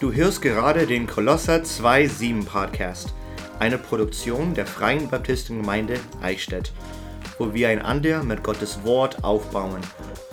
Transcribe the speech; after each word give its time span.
Du 0.00 0.14
hörst 0.14 0.40
gerade 0.40 0.86
den 0.86 1.06
Kolosser 1.06 1.56
2.7 1.56 2.46
Podcast, 2.46 3.12
eine 3.58 3.76
Produktion 3.76 4.54
der 4.54 4.64
Freien 4.64 5.10
Baptistengemeinde 5.10 6.00
Eichstätt, 6.22 6.72
wo 7.38 7.52
wir 7.52 7.68
einander 7.68 8.22
mit 8.22 8.42
Gottes 8.42 8.82
Wort 8.82 9.22
aufbauen, 9.22 9.82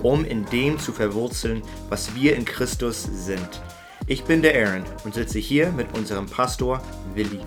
um 0.02 0.24
in 0.24 0.46
dem 0.46 0.80
zu 0.80 0.94
verwurzeln, 0.94 1.64
was 1.90 2.16
wir 2.16 2.38
in 2.38 2.46
Christus 2.46 3.04
sind. 3.12 3.62
Ich 4.08 4.24
bin 4.24 4.42
der 4.42 4.56
Aaron 4.56 4.86
und 5.04 5.16
sitze 5.16 5.40
hier 5.40 5.70
mit 5.74 5.88
unserem 5.98 6.28
Pastor 6.28 6.82
Willi. 7.14 7.42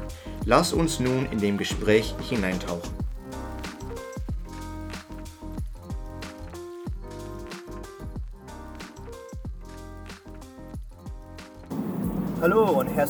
Lass 0.44 0.74
uns 0.74 1.00
nun 1.00 1.26
in 1.32 1.38
dem 1.38 1.56
Gespräch 1.56 2.14
hineintauchen. 2.28 2.99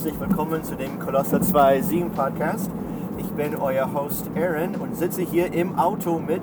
Herzlich 0.03 0.19
willkommen 0.19 0.65
zu 0.65 0.77
dem 0.77 0.99
Kolosser 0.99 1.41
2.7 1.43 2.09
Podcast. 2.09 2.71
Ich 3.19 3.27
bin 3.33 3.55
euer 3.55 3.93
Host 3.93 4.31
Aaron 4.35 4.77
und 4.77 4.97
sitze 4.97 5.21
hier 5.21 5.53
im 5.53 5.79
Auto 5.79 6.19
mit 6.19 6.41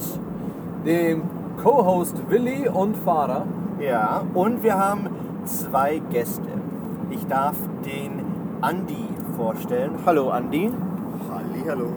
dem 0.86 1.24
Co-Host 1.64 2.30
Willi 2.30 2.70
und 2.70 2.96
Fahrer. 2.98 3.48
Ja, 3.80 4.22
und 4.36 4.62
wir 4.62 4.78
haben 4.78 5.10
zwei 5.46 6.04
Gäste. 6.12 6.52
Ich 7.10 7.26
darf 7.26 7.56
den 7.84 8.22
Andi 8.62 9.08
vorstellen. 9.36 9.94
Hallo 10.06 10.30
Andi. 10.30 10.72
Halli, 11.28 11.64
hallo. 11.68 11.88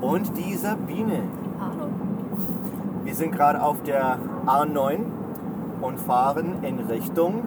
Und 0.00 0.36
die 0.36 0.56
Sabine. 0.56 1.22
Hallo. 1.60 1.88
Wir 3.04 3.14
sind 3.14 3.30
gerade 3.30 3.62
auf 3.62 3.80
der 3.84 4.18
A9 4.44 4.98
und 5.82 6.00
fahren 6.00 6.64
in 6.64 6.80
Richtung 6.80 7.44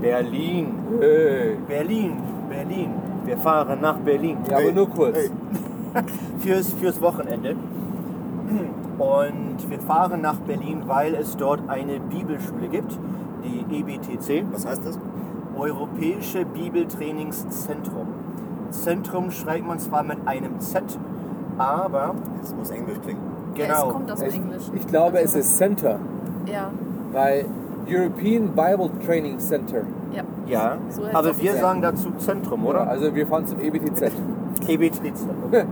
Berlin. 0.00 0.72
Hey. 1.00 1.56
Berlin, 1.66 2.12
Berlin. 2.48 2.90
Wir 3.24 3.36
fahren 3.38 3.80
nach 3.80 3.96
Berlin. 3.98 4.38
Ja, 4.50 4.58
aber 4.58 4.72
nur 4.72 4.88
kurz. 4.88 5.16
Hey. 5.16 5.30
fürs, 6.40 6.72
fürs 6.74 7.00
Wochenende. 7.00 7.56
Und 8.98 9.70
wir 9.70 9.78
fahren 9.80 10.20
nach 10.22 10.36
Berlin, 10.36 10.82
weil 10.86 11.14
es 11.14 11.36
dort 11.36 11.60
eine 11.68 12.00
Bibelschule 12.00 12.68
gibt, 12.68 12.98
die 13.44 13.80
EBTC, 13.80 14.44
Was 14.52 14.66
heißt 14.66 14.86
das? 14.86 14.98
Europäische 15.58 16.44
Bibeltrainingszentrum. 16.44 18.06
Zentrum 18.70 19.30
schreibt 19.30 19.66
man 19.66 19.78
zwar 19.78 20.02
mit 20.02 20.18
einem 20.26 20.60
Z, 20.60 20.82
aber 21.58 22.14
Es 22.42 22.54
muss 22.54 22.70
Englisch 22.70 22.98
klingen. 23.02 23.20
Ja, 23.56 23.64
es 23.64 23.68
genau. 23.80 23.88
kommt 23.92 24.10
aus 24.12 24.18
dem 24.18 24.28
Ich, 24.28 24.34
Englisch. 24.34 24.62
ich 24.74 24.86
glaube, 24.86 25.20
es 25.20 25.34
ist 25.34 25.56
Center, 25.56 25.98
Ja, 26.46 26.70
weil 27.12 27.46
European 27.88 28.48
Bible 28.48 28.90
Training 29.04 29.38
Center. 29.38 29.82
ja. 30.12 30.22
Ja, 30.48 30.78
So 30.90 31.02
aber 31.12 31.30
es 31.30 31.42
wir 31.42 31.54
sagen 31.56 31.82
dazu 31.82 32.12
Zentrum, 32.18 32.64
oder? 32.66 32.86
Also 32.88 33.12
wir 33.14 33.26
fahren 33.26 33.46
zum 33.46 33.58
EBTZ. 33.60 34.12
EBTC. 34.68 35.12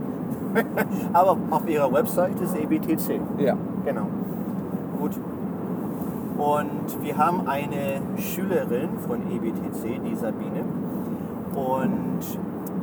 aber 1.13 1.37
auf 1.49 1.67
ihrer 1.67 1.91
Website 1.93 2.39
ist 2.41 2.55
EBTC. 2.57 3.19
ja. 3.39 3.55
Genau. 3.85 4.07
Gut. 4.99 5.11
Und 6.37 7.03
wir 7.03 7.17
haben 7.17 7.47
eine 7.47 8.01
Schülerin 8.17 8.89
von 9.07 9.19
EBTC, 9.31 10.01
die 10.03 10.15
Sabine. 10.15 10.63
Und 11.55 12.19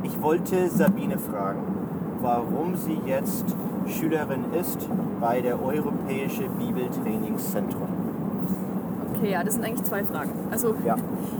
ich 0.01 0.19
wollte 0.21 0.67
Sabine 0.69 1.19
fragen, 1.19 1.61
warum 2.21 2.75
sie 2.75 2.99
jetzt 3.05 3.45
Schülerin 3.87 4.45
ist 4.59 4.87
bei 5.21 5.41
der 5.41 5.63
Europäische 5.63 6.45
Bibeltrainingszentrum. 6.57 7.87
Okay, 9.23 9.31
ja, 9.31 9.41
das 9.43 9.53
sind 9.53 9.63
eigentlich 9.65 9.83
zwei 9.83 10.03
Fragen. 10.03 10.31
Also 10.51 10.75
Ja. 10.85 10.97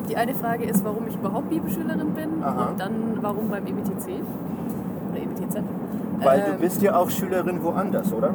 die 0.10 0.16
eine 0.16 0.34
Frage 0.34 0.64
ist, 0.64 0.86
warum 0.86 1.06
ich 1.10 1.16
überhaupt 1.16 1.50
Bibelschülerin 1.50 2.12
bin 2.16 2.42
Aha. 2.42 2.70
und 2.70 2.80
dann 2.80 2.92
warum 3.22 3.50
beim 3.50 3.68
EBTC 3.68 4.22
oder 5.12 5.22
EBTZ. 5.22 5.58
Weil 6.24 6.40
Ähm, 6.40 6.46
du 6.54 6.58
bist 6.60 6.82
ja 6.82 6.96
auch 6.96 7.10
Schülerin 7.10 7.62
woanders, 7.62 8.14
oder? 8.14 8.34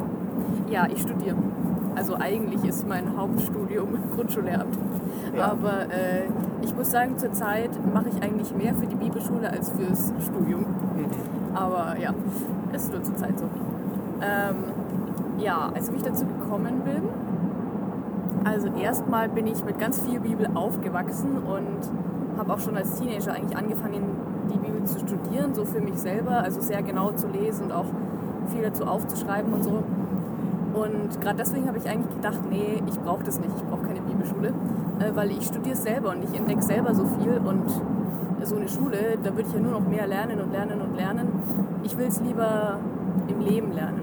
Ja, 0.69 0.85
ich 0.87 1.01
studiere. 1.01 1.35
Also 1.95 2.15
eigentlich 2.15 2.63
ist 2.63 2.87
mein 2.87 3.17
Hauptstudium 3.17 3.87
Grundschullehramt. 4.15 4.77
Ja. 5.35 5.51
Aber 5.51 5.81
äh, 5.91 6.27
ich 6.61 6.75
muss 6.75 6.91
sagen, 6.91 7.17
zurzeit 7.17 7.71
mache 7.91 8.09
ich 8.09 8.21
eigentlich 8.21 8.53
mehr 8.55 8.75
für 8.75 8.85
die 8.85 8.95
Bibelschule 8.95 9.49
als 9.51 9.71
fürs 9.71 10.13
Studium. 10.25 10.63
Aber 11.55 11.95
ja, 11.99 12.13
es 12.71 12.83
ist 12.83 12.93
nur 12.93 13.01
zur 13.01 13.15
Zeit 13.15 13.39
so. 13.39 13.45
Ähm, 14.21 14.55
ja, 15.39 15.71
also 15.73 15.91
wie 15.91 15.97
ich 15.97 16.03
dazu 16.03 16.25
gekommen 16.25 16.81
bin. 16.85 17.01
Also 18.43 18.67
erstmal 18.79 19.29
bin 19.29 19.47
ich 19.47 19.63
mit 19.65 19.79
ganz 19.79 20.01
viel 20.01 20.19
Bibel 20.19 20.47
aufgewachsen 20.53 21.37
und 21.37 22.37
habe 22.37 22.53
auch 22.53 22.59
schon 22.59 22.77
als 22.77 22.99
Teenager 22.99 23.33
eigentlich 23.33 23.57
angefangen, 23.57 24.01
die 24.53 24.57
Bibel 24.57 24.83
zu 24.85 24.99
studieren, 24.99 25.53
so 25.53 25.65
für 25.65 25.81
mich 25.81 25.95
selber, 25.95 26.41
also 26.43 26.61
sehr 26.61 26.81
genau 26.81 27.11
zu 27.11 27.27
lesen 27.27 27.65
und 27.65 27.71
auch 27.71 27.85
viel 28.47 28.63
dazu 28.63 28.85
aufzuschreiben 28.85 29.53
und 29.53 29.63
so. 29.63 29.83
Und 30.73 31.19
gerade 31.19 31.37
deswegen 31.37 31.67
habe 31.67 31.77
ich 31.77 31.89
eigentlich 31.89 32.15
gedacht, 32.15 32.39
nee, 32.49 32.81
ich 32.87 32.99
brauche 32.99 33.23
das 33.23 33.39
nicht, 33.39 33.51
ich 33.55 33.63
brauche 33.63 33.85
keine 33.85 34.01
Bibelschule, 34.01 34.53
äh, 34.99 35.15
weil 35.15 35.31
ich 35.31 35.45
studiere 35.45 35.75
selber 35.75 36.11
und 36.11 36.23
ich 36.23 36.37
entdecke 36.37 36.61
selber 36.61 36.93
so 36.93 37.05
viel 37.05 37.39
und 37.45 37.69
so 38.43 38.55
eine 38.55 38.69
Schule, 38.69 39.17
da 39.21 39.31
würde 39.31 39.49
ich 39.49 39.53
ja 39.53 39.59
nur 39.59 39.73
noch 39.73 39.87
mehr 39.87 40.07
lernen 40.07 40.39
und 40.39 40.51
lernen 40.51 40.81
und 40.81 40.95
lernen. 40.95 41.27
Ich 41.83 41.97
will 41.97 42.07
es 42.07 42.21
lieber 42.21 42.79
im 43.27 43.41
Leben 43.41 43.73
lernen. 43.73 44.01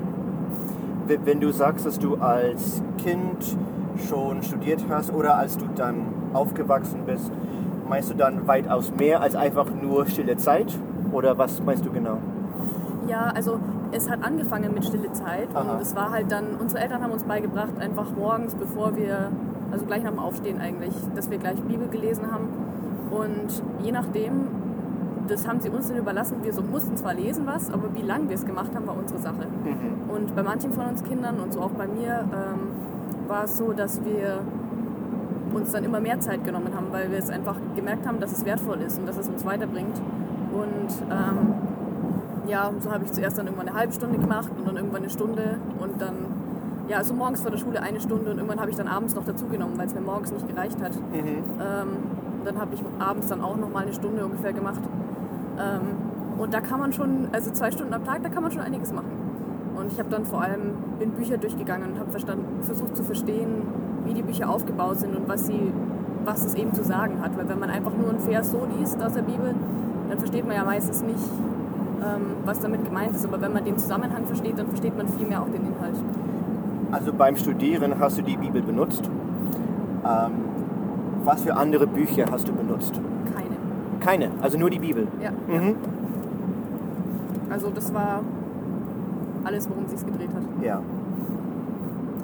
Wenn 1.07 1.41
du 1.41 1.53
sagst, 1.53 1.87
dass 1.87 1.99
du 1.99 2.17
als 2.17 2.83
Kind 2.99 3.57
schon 3.99 4.43
studiert 4.43 4.85
hast 4.89 5.13
oder 5.13 5.37
als 5.37 5.57
du 5.57 5.67
dann 5.75 6.07
aufgewachsen 6.33 7.03
bist, 7.07 7.31
meinst 7.89 8.11
du 8.11 8.15
dann 8.15 8.47
weitaus 8.47 8.93
mehr 8.93 9.21
als 9.21 9.35
einfach 9.37 9.71
nur 9.71 10.07
stille 10.07 10.37
Zeit? 10.37 10.77
Oder 11.13 11.39
was 11.39 11.63
meinst 11.63 11.85
du 11.85 11.91
genau? 11.91 12.19
Ja, 13.09 13.31
also 13.35 13.61
es 13.93 14.11
hat 14.11 14.25
angefangen 14.25 14.75
mit 14.75 14.85
stille 14.85 15.13
Zeit 15.13 15.49
Aha. 15.55 15.61
und 15.73 15.81
es 15.81 15.95
war 15.95 16.11
halt 16.11 16.31
dann, 16.31 16.57
unsere 16.61 16.83
Eltern 16.83 17.03
haben 17.03 17.13
uns 17.13 17.25
beigebracht, 17.25 17.79
einfach 17.79 18.11
morgens, 18.17 18.55
bevor 18.55 18.97
wir, 18.97 19.31
also 19.71 19.87
gleich 19.87 20.03
nach 20.03 20.11
dem 20.11 20.19
Aufstehen 20.19 20.61
eigentlich, 20.61 20.95
dass 21.15 21.31
wir 21.31 21.39
gleich 21.39 21.61
Bibel 21.63 21.89
gelesen 21.89 22.33
haben. 22.33 22.49
Und 23.11 23.63
je 23.85 23.93
nachdem, 23.93 24.49
das 25.29 25.47
haben 25.47 25.61
sie 25.61 25.71
uns 25.71 25.89
dann 25.89 25.97
überlassen, 25.97 26.39
wir 26.43 26.53
so 26.53 26.63
mussten 26.63 26.97
zwar 26.97 27.15
lesen 27.15 27.47
was, 27.47 27.73
aber 27.73 27.95
wie 27.95 28.03
lange 28.03 28.29
wir 28.29 28.35
es 28.35 28.45
gemacht 28.45 28.75
haben, 28.75 28.87
war 28.87 28.97
unsere 28.97 29.21
Sache. 29.21 29.47
Und 30.09 30.35
bei 30.35 30.43
manchen 30.43 30.73
von 30.73 30.87
uns 30.87 31.05
Kindern 31.05 31.39
und 31.39 31.53
so 31.53 31.61
auch 31.61 31.71
bei 31.71 31.87
mir 31.87 32.25
ähm, 32.33 32.71
war 33.29 33.45
es 33.45 33.57
so, 33.57 33.73
dass 33.73 34.05
wir 34.05 34.41
uns 35.55 35.73
dann 35.73 35.85
immer 35.85 36.01
mehr 36.01 36.21
Zeit 36.21 36.45
genommen 36.45 36.75
haben, 36.75 36.87
weil 36.91 37.11
wir 37.11 37.19
es 37.19 37.31
einfach 37.31 37.57
gemerkt 37.75 38.07
haben, 38.07 38.21
dass 38.21 38.33
es 38.33 38.45
wertvoll 38.45 38.81
ist 38.81 38.99
und 38.99 39.07
dass 39.07 39.17
es 39.17 39.29
uns 39.29 39.45
weiterbringt. 39.45 40.01
Und 40.53 41.11
ähm, 41.11 41.55
ja, 42.47 42.71
so 42.79 42.93
habe 42.93 43.05
ich 43.05 43.13
zuerst 43.13 43.39
dann 43.39 43.47
irgendwann 43.47 43.69
eine 43.69 43.77
halbe 43.77 43.93
Stunde 43.93 44.19
gemacht 44.19 44.51
und 44.57 44.67
dann 44.67 44.77
irgendwann 44.77 45.03
eine 45.03 45.11
Stunde 45.11 45.59
und 45.79 46.01
dann, 46.01 46.15
ja, 46.89 46.99
also 46.99 47.15
morgens 47.15 47.41
vor 47.41 47.51
der 47.51 47.59
Schule 47.59 47.83
eine 47.83 48.01
Stunde 48.01 48.31
und 48.31 48.37
irgendwann 48.37 48.61
habe 48.61 48.71
ich 48.71 48.77
dann 48.77 48.89
abends 48.89 49.15
noch 49.15 49.25
dazugenommen, 49.25 49.77
weil 49.79 49.87
es 49.87 49.95
mir 49.95 50.01
morgens 50.01 50.33
nicht 50.33 50.49
gereicht 50.49 50.81
hat. 50.83 50.93
Ähm, 51.13 51.89
dann 52.45 52.61
habe 52.61 52.75
ich 52.75 52.83
abends 52.99 53.29
dann 53.29 53.43
auch 53.43 53.57
noch 53.57 53.71
mal 53.71 53.83
eine 53.83 53.93
Stunde 53.93 54.25
ungefähr 54.25 54.53
gemacht. 54.53 54.81
Ähm, 55.59 56.39
und 56.39 56.55
da 56.55 56.61
kann 56.61 56.79
man 56.79 56.93
schon, 56.93 57.29
also 57.33 57.51
zwei 57.51 57.71
Stunden 57.71 57.95
am 57.95 58.05
Tag, 58.05 58.23
da 58.23 58.29
kann 58.29 58.43
man 58.43 58.53
schon 58.53 58.61
einiges 58.61 58.93
machen. 58.93 59.11
Und 59.87 59.93
ich 59.93 60.01
habe 60.01 60.11
dann 60.11 60.27
vor 60.27 60.43
allem, 60.43 60.75
bin 60.99 61.11
Bücher 61.13 61.37
durchgegangen 61.37 61.93
und 61.93 62.01
habe 62.01 62.11
versucht 62.11 62.97
zu 62.97 63.05
verstehen, 63.05 63.63
wie 64.05 64.15
die 64.15 64.23
Bücher 64.23 64.51
aufgebaut 64.51 64.99
sind 64.99 65.15
und 65.15 65.29
was 65.29 65.47
sie, 65.47 65.73
was 66.25 66.45
es 66.45 66.55
eben 66.55 66.75
zu 66.75 66.83
sagen 66.83 67.23
hat. 67.23 67.39
Weil 67.39 67.49
wenn 67.49 67.61
man 67.61 67.71
einfach 67.71 67.93
nur 67.97 68.11
einen 68.11 68.19
Vers 68.19 68.51
so 68.51 68.67
liest 68.77 69.01
aus 69.01 69.13
der 69.13 69.23
Bibel, 69.23 69.55
dann 70.09 70.19
versteht 70.19 70.45
man 70.45 70.57
ja 70.57 70.65
meistens 70.65 71.05
nicht, 71.05 71.31
ähm, 72.03 72.33
was 72.45 72.59
damit 72.59 72.85
gemeint 72.85 73.15
ist. 73.15 73.25
Aber 73.25 73.41
wenn 73.41 73.53
man 73.53 73.65
den 73.65 73.79
Zusammenhang 73.79 74.25
versteht, 74.25 74.59
dann 74.59 74.67
versteht 74.67 74.97
man 74.97 75.07
viel 75.07 75.25
mehr 75.25 75.41
auch 75.41 75.51
den 75.51 75.65
Inhalt. 75.65 75.95
Also 76.91 77.13
beim 77.13 77.37
Studieren 77.37 77.95
hast 78.01 78.19
du 78.19 78.23
die 78.23 78.37
Bibel 78.37 78.63
benutzt. 78.63 79.09
Ähm, 80.05 80.33
was 81.25 81.43
für 81.43 81.55
andere 81.55 81.87
Bücher 81.87 82.25
hast 82.29 82.49
du 82.49 82.53
benutzt? 82.53 83.01
Keine. 84.03 84.27
Keine, 84.27 84.43
also 84.43 84.59
nur 84.59 84.69
die 84.69 84.81
Bibel. 84.81 85.07
Ja. 85.23 85.31
Mhm. 85.31 85.77
Also 87.51 87.71
das 87.71 87.95
war 87.95 88.23
alles, 89.47 89.69
worum 89.71 89.85
es 89.85 89.93
sich 89.93 90.07
gedreht 90.07 90.31
hat. 90.35 90.43
Ja. 90.65 90.83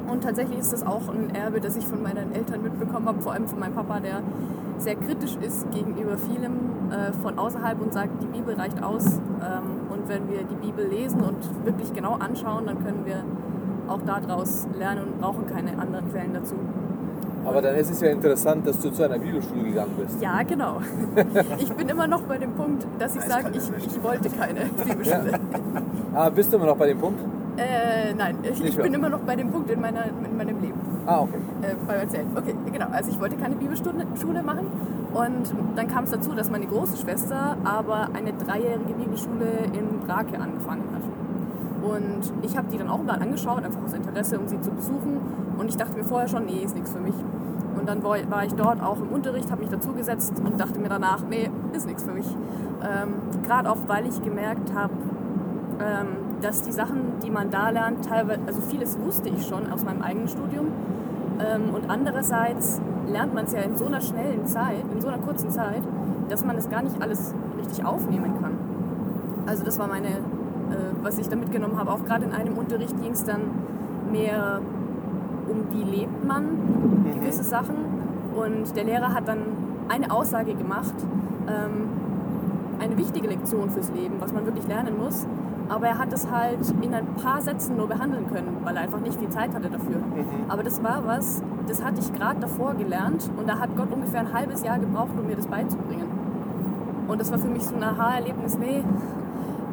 Und 0.08 0.22
tatsächlich 0.22 0.58
ist 0.58 0.72
das 0.72 0.84
auch 0.84 1.08
ein 1.08 1.34
Erbe, 1.34 1.60
das 1.60 1.76
ich 1.76 1.86
von 1.86 2.02
meinen 2.02 2.34
Eltern 2.34 2.62
mitbekommen 2.62 3.06
habe, 3.06 3.22
vor 3.22 3.32
allem 3.32 3.46
von 3.46 3.58
meinem 3.58 3.74
Papa, 3.74 4.00
der 4.00 4.22
sehr 4.78 4.96
kritisch 4.96 5.36
ist 5.36 5.70
gegenüber 5.70 6.18
vielem 6.18 6.90
äh, 6.90 7.12
von 7.22 7.38
außerhalb 7.38 7.80
und 7.80 7.92
sagt, 7.92 8.22
die 8.22 8.26
Bibel 8.26 8.54
reicht 8.54 8.82
aus. 8.82 9.06
Ähm, 9.06 9.88
und 9.90 10.08
wenn 10.08 10.28
wir 10.28 10.44
die 10.44 10.56
Bibel 10.56 10.86
lesen 10.86 11.20
und 11.20 11.64
wirklich 11.64 11.92
genau 11.92 12.14
anschauen, 12.14 12.66
dann 12.66 12.84
können 12.84 13.06
wir 13.06 13.22
auch 13.88 14.00
daraus 14.04 14.66
lernen 14.76 15.02
und 15.04 15.20
brauchen 15.20 15.46
keine 15.46 15.78
anderen 15.78 16.10
Quellen 16.10 16.34
dazu. 16.34 16.56
Aber 17.44 17.62
dann 17.62 17.74
ist 17.76 17.90
es 17.90 18.00
ja 18.00 18.10
interessant, 18.10 18.66
dass 18.66 18.78
du 18.78 18.90
zu 18.90 19.02
einer 19.02 19.18
Bibelschule 19.18 19.64
gegangen 19.64 19.94
bist. 19.98 20.20
Ja, 20.22 20.42
genau. 20.42 20.80
Ich 21.58 21.72
bin 21.72 21.88
immer 21.88 22.06
noch 22.06 22.22
bei 22.22 22.38
dem 22.38 22.52
Punkt, 22.52 22.86
dass 22.98 23.16
ich 23.16 23.22
sage, 23.22 23.50
ich, 23.52 23.86
ich 23.86 24.02
wollte 24.02 24.30
keine 24.30 24.60
Bibelschule. 24.84 25.38
Ah, 26.14 26.28
bist 26.30 26.52
du 26.52 26.56
immer 26.56 26.66
noch 26.66 26.76
bei 26.76 26.86
dem 26.88 26.98
Punkt? 26.98 27.20
Äh, 27.56 28.14
nein, 28.14 28.36
ich, 28.42 28.64
ich 28.64 28.76
bin 28.76 28.94
immer 28.94 29.10
noch 29.10 29.20
bei 29.20 29.36
dem 29.36 29.50
Punkt 29.50 29.70
in, 29.70 29.80
meiner, 29.80 30.04
in 30.06 30.36
meinem 30.36 30.60
Leben. 30.60 30.80
Ah, 31.04 31.20
okay. 31.20 31.36
äh, 31.62 31.74
beim 31.86 32.00
Erzählen. 32.00 32.26
Okay, 32.34 32.54
genau. 32.72 32.86
Also 32.90 33.10
ich 33.10 33.20
wollte 33.20 33.36
keine 33.36 33.56
Bibelschule 33.56 34.06
Schule 34.20 34.42
machen 34.42 34.66
und 35.12 35.52
dann 35.76 35.88
kam 35.88 36.04
es 36.04 36.10
dazu, 36.10 36.32
dass 36.34 36.50
meine 36.50 36.66
große 36.66 36.96
Schwester 36.96 37.56
aber 37.64 38.08
eine 38.14 38.32
dreijährige 38.32 38.94
Bibelschule 38.94 39.48
in 39.72 40.00
Brake 40.06 40.38
angefangen 40.40 40.84
hat. 40.94 41.02
Und 41.82 42.32
ich 42.42 42.56
habe 42.56 42.68
die 42.70 42.78
dann 42.78 42.88
auch 42.88 43.02
mal 43.02 43.20
angeschaut, 43.20 43.64
einfach 43.64 43.82
aus 43.82 43.92
Interesse, 43.92 44.38
um 44.38 44.46
sie 44.46 44.60
zu 44.60 44.70
besuchen. 44.70 45.20
Und 45.58 45.68
ich 45.68 45.76
dachte 45.76 45.96
mir 45.96 46.04
vorher 46.04 46.28
schon, 46.28 46.46
nee, 46.46 46.62
ist 46.64 46.74
nichts 46.74 46.92
für 46.92 47.00
mich. 47.00 47.14
Und 47.78 47.88
dann 47.88 48.02
war 48.02 48.44
ich 48.44 48.54
dort 48.54 48.80
auch 48.82 48.98
im 48.98 49.08
Unterricht, 49.08 49.50
habe 49.50 49.62
mich 49.62 49.70
dazugesetzt 49.70 50.34
und 50.44 50.60
dachte 50.60 50.78
mir 50.78 50.88
danach, 50.88 51.22
nee, 51.28 51.50
ist 51.72 51.86
nichts 51.86 52.04
für 52.04 52.12
mich. 52.12 52.26
Ähm, 52.82 53.14
Gerade 53.44 53.70
auch, 53.70 53.78
weil 53.88 54.06
ich 54.06 54.22
gemerkt 54.22 54.72
habe, 54.74 54.92
ähm, 55.80 56.06
dass 56.40 56.62
die 56.62 56.72
Sachen, 56.72 57.18
die 57.24 57.30
man 57.30 57.50
da 57.50 57.70
lernt, 57.70 58.04
teilweise, 58.04 58.40
also 58.46 58.60
vieles 58.60 58.98
wusste 59.00 59.28
ich 59.28 59.46
schon 59.46 59.72
aus 59.72 59.84
meinem 59.84 60.02
eigenen 60.02 60.28
Studium. 60.28 60.66
Ähm, 61.40 61.74
und 61.74 61.90
andererseits 61.90 62.80
lernt 63.10 63.34
man 63.34 63.46
es 63.46 63.52
ja 63.52 63.60
in 63.60 63.76
so 63.76 63.86
einer 63.86 64.00
schnellen 64.00 64.46
Zeit, 64.46 64.84
in 64.94 65.00
so 65.00 65.08
einer 65.08 65.18
kurzen 65.18 65.50
Zeit, 65.50 65.82
dass 66.28 66.44
man 66.44 66.56
es 66.56 66.70
gar 66.70 66.82
nicht 66.82 67.00
alles 67.00 67.34
richtig 67.58 67.84
aufnehmen 67.84 68.40
kann. 68.40 68.52
Also 69.46 69.64
das 69.64 69.78
war 69.78 69.88
meine, 69.88 70.08
was 71.02 71.18
ich 71.18 71.28
da 71.28 71.36
mitgenommen 71.36 71.78
habe. 71.78 71.90
Auch 71.90 72.04
gerade 72.04 72.24
in 72.24 72.32
einem 72.32 72.56
Unterricht 72.56 73.00
ging 73.02 73.12
es 73.12 73.24
dann 73.24 73.40
mehr 74.10 74.60
um, 75.48 75.64
wie 75.72 75.84
lebt 75.84 76.24
man 76.26 76.44
gewisse 77.20 77.44
Sachen. 77.44 77.76
Und 78.34 78.76
der 78.76 78.84
Lehrer 78.84 79.14
hat 79.14 79.28
dann 79.28 79.40
eine 79.88 80.10
Aussage 80.10 80.54
gemacht, 80.54 80.94
ähm, 81.48 81.88
eine 82.80 82.96
wichtige 82.96 83.28
Lektion 83.28 83.70
fürs 83.70 83.90
Leben, 83.90 84.14
was 84.20 84.32
man 84.32 84.46
wirklich 84.46 84.66
lernen 84.66 84.96
muss. 84.98 85.26
Aber 85.68 85.86
er 85.86 85.98
hat 85.98 86.12
es 86.12 86.30
halt 86.30 86.58
in 86.82 86.92
ein 86.92 87.06
paar 87.14 87.40
Sätzen 87.40 87.76
nur 87.76 87.88
behandeln 87.88 88.26
können, 88.28 88.58
weil 88.64 88.76
er 88.76 88.82
einfach 88.82 89.00
nicht 89.00 89.18
viel 89.18 89.30
Zeit 89.30 89.54
hatte 89.54 89.70
dafür. 89.70 89.96
Aber 90.48 90.62
das 90.62 90.82
war 90.82 91.06
was, 91.06 91.42
das 91.66 91.82
hatte 91.84 92.00
ich 92.00 92.12
gerade 92.12 92.40
davor 92.40 92.74
gelernt 92.74 93.30
und 93.38 93.48
da 93.48 93.58
hat 93.58 93.74
Gott 93.76 93.92
ungefähr 93.92 94.20
ein 94.20 94.32
halbes 94.32 94.62
Jahr 94.62 94.78
gebraucht, 94.78 95.12
um 95.18 95.26
mir 95.26 95.36
das 95.36 95.46
beizubringen. 95.46 96.08
Und 97.08 97.20
das 97.20 97.30
war 97.30 97.38
für 97.38 97.48
mich 97.48 97.64
so 97.64 97.74
ein 97.74 97.82
Aha-Erlebnis. 97.82 98.58
Nee, 98.58 98.82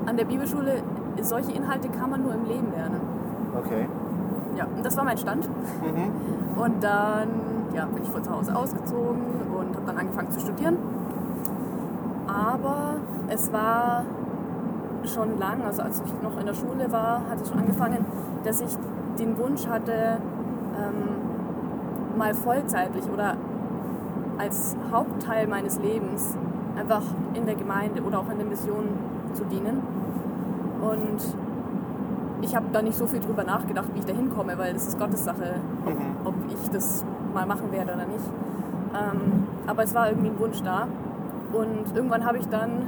an 0.06 0.18
der 0.18 0.26
Bibelschule, 0.26 0.84
solche 1.24 1.52
Inhalte 1.52 1.90
kann 1.90 2.10
man 2.10 2.24
nur 2.24 2.34
im 2.34 2.46
Leben 2.46 2.72
lernen. 2.72 3.02
Okay. 3.58 3.88
Ja, 4.56 4.66
und 4.66 4.86
das 4.86 4.98
war 4.98 5.04
mein 5.04 5.18
Stand. 5.18 5.48
Und 6.56 6.84
dann 6.84 7.30
ja, 7.74 7.86
bin 7.86 8.04
ich 8.04 8.10
von 8.10 8.24
zu 8.24 8.32
Hause 8.32 8.56
ausgezogen 8.56 9.22
und 9.58 9.76
habe 9.76 9.86
dann 9.86 9.98
angefangen 9.98 10.32
zu 10.32 10.40
studieren. 10.40 10.78
Aber 12.28 12.96
es 13.28 13.52
war 13.52 14.04
schon 15.06 15.40
lang, 15.40 15.62
also 15.66 15.82
als 15.82 16.02
ich 16.02 16.14
noch 16.22 16.38
in 16.40 16.46
der 16.46 16.54
Schule 16.54 16.92
war, 16.92 17.22
hatte 17.30 17.44
ich 17.44 17.50
schon 17.50 17.60
angefangen, 17.60 18.06
dass 18.44 18.62
ich 18.62 18.78
den 19.18 19.38
Wunsch 19.38 19.68
hatte, 19.68 20.18
ähm, 20.78 22.18
mal 22.18 22.34
vollzeitlich 22.34 23.06
oder 23.12 23.36
als 24.38 24.76
Hauptteil 24.92 25.48
meines 25.48 25.80
Lebens 25.80 26.38
einfach 26.78 27.04
in 27.34 27.46
der 27.46 27.56
Gemeinde 27.56 28.02
oder 28.02 28.20
auch 28.20 28.30
in 28.30 28.38
der 28.38 28.48
Mission 28.48 28.86
zu 29.34 29.44
dienen. 29.46 29.82
Und 30.82 31.20
ich 32.42 32.56
habe 32.56 32.68
da 32.72 32.82
nicht 32.82 32.98
so 32.98 33.06
viel 33.06 33.20
drüber 33.20 33.44
nachgedacht, 33.44 33.90
wie 33.94 34.00
ich 34.00 34.06
da 34.06 34.14
hinkomme, 34.14 34.58
weil 34.58 34.74
das 34.74 34.88
ist 34.88 35.00
Gottes 35.00 35.26
Sache, 35.26 35.56
ob, 35.86 36.34
ob 36.34 36.36
ich 36.48 36.70
das 36.70 37.04
mal 37.34 37.46
machen 37.46 37.72
werde 37.72 37.94
oder 37.94 38.06
nicht. 38.06 38.26
Ähm, 38.94 39.48
aber 39.68 39.84
es 39.84 39.94
war 39.94 40.10
irgendwie 40.10 40.30
ein 40.30 40.40
Wunsch 40.40 40.62
da. 40.64 40.88
Und 41.52 41.96
irgendwann 41.96 42.26
habe 42.26 42.38
ich 42.38 42.48
dann 42.48 42.88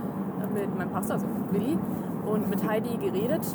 mit 0.53 0.77
meinem 0.77 0.89
Pastor, 0.89 1.15
also 1.15 1.27
Willi, 1.51 1.77
und 2.25 2.49
mit 2.49 2.67
Heidi 2.67 2.97
geredet 2.97 3.45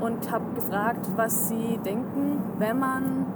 und 0.00 0.30
habe 0.30 0.44
gefragt, 0.54 1.08
was 1.16 1.48
sie 1.48 1.78
denken, 1.84 2.38
wenn 2.58 2.78
man 2.78 3.26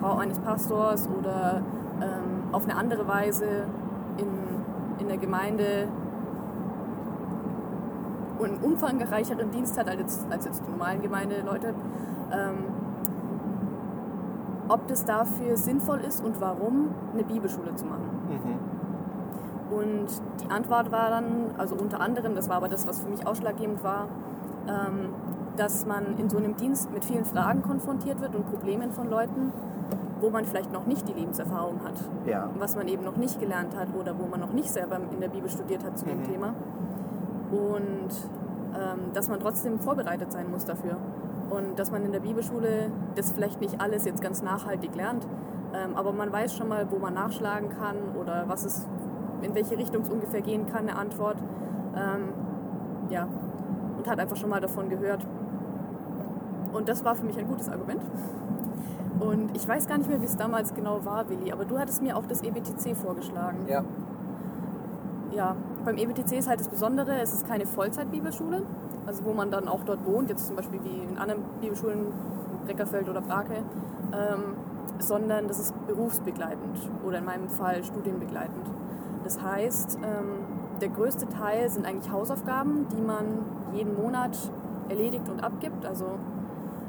Frau 0.00 0.16
eines 0.16 0.38
Pastors 0.38 1.08
oder 1.08 1.62
ähm, 2.00 2.52
auf 2.52 2.64
eine 2.64 2.76
andere 2.76 3.06
Weise 3.08 3.66
in, 4.18 4.28
in 5.00 5.08
der 5.08 5.16
Gemeinde 5.16 5.88
einen 8.44 8.58
umfangreicheren 8.58 9.50
Dienst 9.50 9.78
hat 9.78 9.88
als 9.88 9.98
jetzt, 10.00 10.26
als 10.30 10.44
jetzt 10.44 10.62
die 10.66 10.70
normalen 10.70 11.02
Gemeindeleute, 11.02 11.68
ähm, 12.32 12.64
ob 14.68 14.86
das 14.88 15.04
dafür 15.04 15.56
sinnvoll 15.56 16.00
ist 16.00 16.24
und 16.24 16.40
warum, 16.40 16.88
eine 17.14 17.22
Bibelschule 17.24 17.74
zu 17.76 17.86
machen. 17.86 18.10
Und 19.70 20.06
die 20.42 20.50
Antwort 20.50 20.90
war 20.92 21.10
dann, 21.10 21.54
also 21.58 21.74
unter 21.76 22.00
anderem, 22.00 22.34
das 22.34 22.48
war 22.48 22.56
aber 22.56 22.68
das, 22.68 22.86
was 22.86 23.00
für 23.00 23.08
mich 23.08 23.26
ausschlaggebend 23.26 23.82
war, 23.84 24.08
ähm, 24.68 25.10
dass 25.56 25.86
man 25.86 26.16
in 26.18 26.28
so 26.28 26.36
einem 26.38 26.56
Dienst 26.56 26.92
mit 26.92 27.04
vielen 27.04 27.24
Fragen 27.24 27.62
konfrontiert 27.62 28.20
wird 28.20 28.34
und 28.34 28.46
Problemen 28.50 28.90
von 28.92 29.08
Leuten, 29.08 29.52
wo 30.20 30.30
man 30.30 30.44
vielleicht 30.44 30.72
noch 30.72 30.86
nicht 30.86 31.08
die 31.08 31.12
Lebenserfahrung 31.12 31.80
hat, 31.84 31.94
Ja. 32.26 32.48
was 32.58 32.76
man 32.76 32.88
eben 32.88 33.04
noch 33.04 33.16
nicht 33.16 33.38
gelernt 33.40 33.76
hat 33.76 33.88
oder 33.98 34.14
wo 34.18 34.26
man 34.26 34.40
noch 34.40 34.52
nicht 34.52 34.70
selber 34.70 34.98
in 35.12 35.20
der 35.20 35.28
Bibel 35.28 35.48
studiert 35.48 35.84
hat 35.84 35.98
zu 35.98 36.04
dem 36.06 36.22
Thema. 36.24 36.54
Und 37.56 38.10
ähm, 38.74 39.12
dass 39.14 39.28
man 39.28 39.40
trotzdem 39.40 39.78
vorbereitet 39.78 40.32
sein 40.32 40.50
muss 40.50 40.64
dafür. 40.64 40.96
Und 41.50 41.78
dass 41.78 41.90
man 41.90 42.04
in 42.04 42.12
der 42.12 42.20
Bibelschule 42.20 42.90
das 43.14 43.32
vielleicht 43.32 43.60
nicht 43.60 43.80
alles 43.80 44.04
jetzt 44.04 44.20
ganz 44.20 44.42
nachhaltig 44.42 44.94
lernt, 44.94 45.26
ähm, 45.74 45.94
aber 45.94 46.12
man 46.12 46.32
weiß 46.32 46.54
schon 46.54 46.68
mal, 46.68 46.90
wo 46.90 46.98
man 46.98 47.14
nachschlagen 47.14 47.70
kann 47.70 47.96
oder 48.20 48.44
was 48.48 48.64
es, 48.64 48.86
in 49.42 49.54
welche 49.54 49.78
Richtung 49.78 50.02
es 50.02 50.10
ungefähr 50.10 50.40
gehen 50.40 50.66
kann, 50.66 50.88
eine 50.88 50.96
Antwort. 50.96 51.36
Ähm, 51.94 52.32
ja, 53.10 53.28
und 53.96 54.08
hat 54.08 54.18
einfach 54.18 54.36
schon 54.36 54.50
mal 54.50 54.60
davon 54.60 54.88
gehört. 54.88 55.24
Und 56.72 56.88
das 56.88 57.04
war 57.04 57.14
für 57.14 57.24
mich 57.24 57.38
ein 57.38 57.46
gutes 57.46 57.68
Argument. 57.68 58.02
Und 59.20 59.56
ich 59.56 59.66
weiß 59.66 59.86
gar 59.86 59.96
nicht 59.96 60.10
mehr, 60.10 60.20
wie 60.20 60.26
es 60.26 60.36
damals 60.36 60.74
genau 60.74 61.04
war, 61.04 61.28
Willi, 61.30 61.50
aber 61.50 61.64
du 61.64 61.78
hattest 61.78 62.02
mir 62.02 62.16
auch 62.16 62.26
das 62.26 62.42
EBTC 62.42 62.94
vorgeschlagen. 62.94 63.66
Ja. 63.66 63.82
Ja, 65.32 65.56
beim 65.86 65.98
EBTC 65.98 66.32
ist 66.32 66.48
halt 66.48 66.58
das 66.58 66.68
Besondere, 66.68 67.20
es 67.20 67.32
ist 67.32 67.46
keine 67.46 67.64
Vollzeit-Bibelschule, 67.64 68.62
also 69.06 69.24
wo 69.24 69.32
man 69.32 69.52
dann 69.52 69.68
auch 69.68 69.84
dort 69.84 70.04
wohnt, 70.04 70.28
jetzt 70.28 70.48
zum 70.48 70.56
Beispiel 70.56 70.80
wie 70.82 71.04
in 71.04 71.16
anderen 71.16 71.42
Bibelschulen, 71.60 72.08
Breckerfeld 72.66 73.08
oder 73.08 73.20
Brake, 73.20 73.62
ähm, 74.12 74.56
sondern 74.98 75.46
das 75.46 75.60
ist 75.60 75.86
berufsbegleitend 75.86 76.76
oder 77.06 77.18
in 77.18 77.24
meinem 77.24 77.48
Fall 77.48 77.84
studienbegleitend. 77.84 78.66
Das 79.22 79.40
heißt, 79.40 79.98
ähm, 80.02 80.80
der 80.80 80.88
größte 80.88 81.28
Teil 81.28 81.70
sind 81.70 81.86
eigentlich 81.86 82.10
Hausaufgaben, 82.10 82.88
die 82.88 83.00
man 83.00 83.24
jeden 83.72 83.96
Monat 83.96 84.36
erledigt 84.88 85.28
und 85.28 85.44
abgibt. 85.44 85.86
Also 85.86 86.18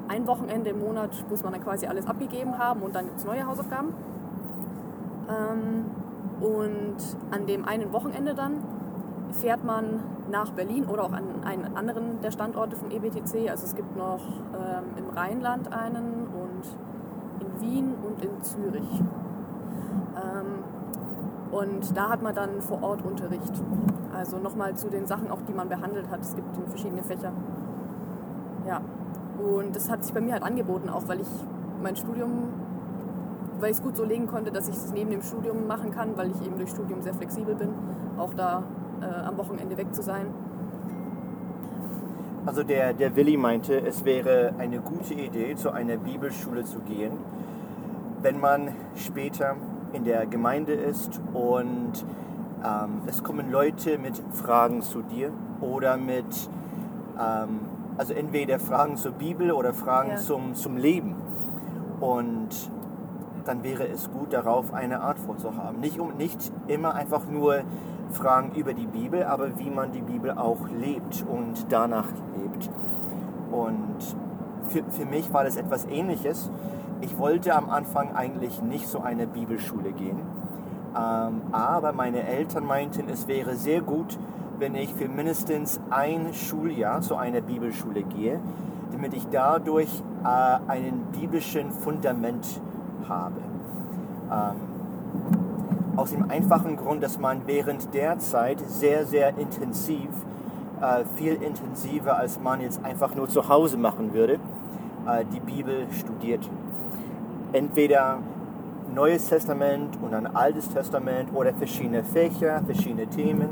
ein 0.07 0.25
Wochenende 0.25 0.71
im 0.71 0.79
Monat 0.79 1.11
muss 1.29 1.43
man 1.43 1.53
dann 1.53 1.63
quasi 1.63 1.85
alles 1.85 2.07
abgegeben 2.07 2.57
haben 2.57 2.81
und 2.81 2.95
dann 2.95 3.05
gibt 3.05 3.19
es 3.19 3.25
neue 3.25 3.45
Hausaufgaben. 3.45 3.93
Ähm, 5.29 5.85
und 6.41 6.95
an 7.31 7.45
dem 7.45 7.65
einen 7.65 7.91
Wochenende 7.93 8.33
dann 8.33 8.63
fährt 9.33 9.63
man 9.63 9.99
nach 10.29 10.51
Berlin 10.51 10.85
oder 10.85 11.03
auch 11.03 11.13
an 11.13 11.43
einen 11.43 11.75
anderen 11.77 12.21
der 12.21 12.31
Standorte 12.31 12.75
vom 12.75 12.91
EBTC. 12.91 13.49
Also 13.49 13.65
es 13.65 13.75
gibt 13.75 13.95
noch 13.95 14.21
ähm, 14.53 14.85
im 14.97 15.09
Rheinland 15.15 15.71
einen 15.71 16.27
und 16.27 16.67
in 17.41 17.61
Wien 17.61 17.93
und 18.05 18.23
in 18.23 18.41
Zürich. 18.41 19.01
Ähm, 20.15 20.63
und 21.51 21.95
da 21.95 22.09
hat 22.09 22.21
man 22.21 22.35
dann 22.35 22.61
vor 22.61 22.83
Ort 22.83 23.03
Unterricht. 23.03 23.53
Also 24.13 24.37
nochmal 24.37 24.75
zu 24.75 24.89
den 24.89 25.05
Sachen 25.05 25.31
auch, 25.31 25.41
die 25.47 25.53
man 25.53 25.69
behandelt 25.69 26.09
hat. 26.09 26.21
Es 26.21 26.35
gibt 26.35 26.47
verschiedene 26.69 27.03
Fächer. 27.03 27.31
Ja, 28.65 28.81
und 29.37 29.75
das 29.75 29.89
hat 29.89 30.03
sich 30.03 30.13
bei 30.13 30.21
mir 30.21 30.33
halt 30.33 30.43
angeboten, 30.43 30.89
auch 30.89 31.07
weil 31.07 31.21
ich 31.21 31.27
mein 31.81 31.95
Studium, 31.95 32.49
weil 33.59 33.71
ich 33.71 33.77
es 33.77 33.83
gut 33.83 33.95
so 33.95 34.03
legen 34.03 34.27
konnte, 34.27 34.51
dass 34.51 34.67
ich 34.67 34.75
es 34.75 34.91
neben 34.91 35.11
dem 35.11 35.21
Studium 35.21 35.67
machen 35.67 35.91
kann, 35.91 36.17
weil 36.17 36.31
ich 36.31 36.41
eben 36.45 36.57
durch 36.57 36.71
Studium 36.71 37.01
sehr 37.01 37.13
flexibel 37.13 37.55
bin, 37.55 37.69
auch 38.17 38.33
da 38.33 38.63
äh, 39.01 39.27
am 39.27 39.37
Wochenende 39.37 39.77
weg 39.77 39.93
zu 39.93 40.01
sein. 40.01 40.27
Also 42.45 42.63
der, 42.63 42.93
der 42.93 43.15
Willi 43.15 43.35
meinte, 43.35 43.77
es 43.85 44.05
wäre 44.05 44.53
eine 44.57 44.79
gute 44.79 45.13
Idee, 45.13 45.55
zu 45.55 45.71
einer 45.71 45.97
Bibelschule 45.97 46.63
zu 46.63 46.79
gehen, 46.79 47.11
wenn 48.21 48.39
man 48.39 48.69
später 48.95 49.55
in 49.93 50.05
der 50.05 50.25
Gemeinde 50.25 50.73
ist 50.73 51.19
und 51.33 52.05
ähm, 52.63 53.01
es 53.05 53.23
kommen 53.23 53.51
Leute 53.51 53.97
mit 53.97 54.21
Fragen 54.31 54.81
zu 54.81 55.01
dir 55.01 55.31
oder 55.61 55.97
mit, 55.97 56.49
ähm, 57.19 57.59
also 57.97 58.13
entweder 58.13 58.59
Fragen 58.59 58.95
zur 58.97 59.11
Bibel 59.11 59.51
oder 59.51 59.73
Fragen 59.73 60.11
Ja. 60.11 60.17
zum, 60.17 60.55
zum 60.55 60.77
Leben. 60.77 61.15
Und 61.99 62.49
dann 63.47 63.63
wäre 63.63 63.87
es 63.87 64.09
gut, 64.11 64.33
darauf 64.33 64.73
eine 64.73 65.01
Antwort 65.01 65.39
zu 65.39 65.55
haben. 65.55 65.79
Nicht, 65.79 65.99
um, 65.99 66.15
nicht 66.17 66.51
immer 66.67 66.95
einfach 66.95 67.25
nur 67.27 67.61
Fragen 68.11 68.51
über 68.55 68.73
die 68.73 68.87
Bibel, 68.87 69.23
aber 69.23 69.57
wie 69.57 69.69
man 69.69 69.91
die 69.91 70.01
Bibel 70.01 70.31
auch 70.31 70.67
lebt 70.69 71.25
und 71.27 71.65
danach 71.69 72.07
lebt. 72.37 72.69
Und 73.51 74.15
für, 74.69 74.83
für 74.91 75.05
mich 75.05 75.31
war 75.33 75.43
das 75.43 75.55
etwas 75.55 75.85
Ähnliches. 75.85 76.51
Ich 77.01 77.17
wollte 77.17 77.55
am 77.55 77.69
Anfang 77.69 78.15
eigentlich 78.15 78.61
nicht 78.61 78.87
zu 78.87 79.01
einer 79.01 79.25
Bibelschule 79.25 79.91
gehen, 79.91 80.19
ähm, 80.97 81.41
aber 81.51 81.93
meine 81.93 82.23
Eltern 82.23 82.65
meinten, 82.65 83.07
es 83.09 83.27
wäre 83.27 83.55
sehr 83.55 83.81
gut, 83.81 84.17
wenn 84.57 84.73
ich 84.73 84.93
für 84.93 85.07
mindestens 85.07 85.79
ein 85.91 86.33
Schuljahr 86.33 87.01
zu 87.01 87.15
einer 87.15 87.41
Bibelschule 87.41 88.01
gehe, 88.01 88.39
damit 88.91 89.13
ich 89.13 89.27
dadurch 89.31 89.89
äh, 90.23 90.71
einen 90.71 91.05
biblischen 91.11 91.71
Fundament 91.71 92.45
habe. 93.07 93.41
Ähm, 94.31 94.55
aus 95.95 96.11
dem 96.11 96.29
einfachen 96.29 96.77
Grund, 96.77 97.01
dass 97.01 97.17
man 97.17 97.41
während 97.47 97.93
der 97.93 98.19
Zeit 98.19 98.59
sehr, 98.67 99.05
sehr 99.05 99.37
intensiv, 99.37 100.09
äh, 100.81 101.03
viel 101.15 101.33
intensiver 101.41 102.17
als 102.17 102.39
man 102.39 102.61
jetzt 102.61 102.83
einfach 102.85 103.15
nur 103.15 103.27
zu 103.27 103.49
Hause 103.49 103.77
machen 103.77 104.13
würde, 104.13 104.39
äh, 105.07 105.25
die 105.33 105.39
Bibel 105.39 105.87
studiert. 105.91 106.47
Entweder 107.53 108.19
Neues 108.93 109.27
Testament 109.27 109.97
und 110.01 110.13
ein 110.13 110.27
Altes 110.27 110.69
Testament 110.69 111.29
oder 111.33 111.53
verschiedene 111.53 112.03
Fächer, 112.03 112.61
verschiedene 112.65 113.07
Themen. 113.07 113.49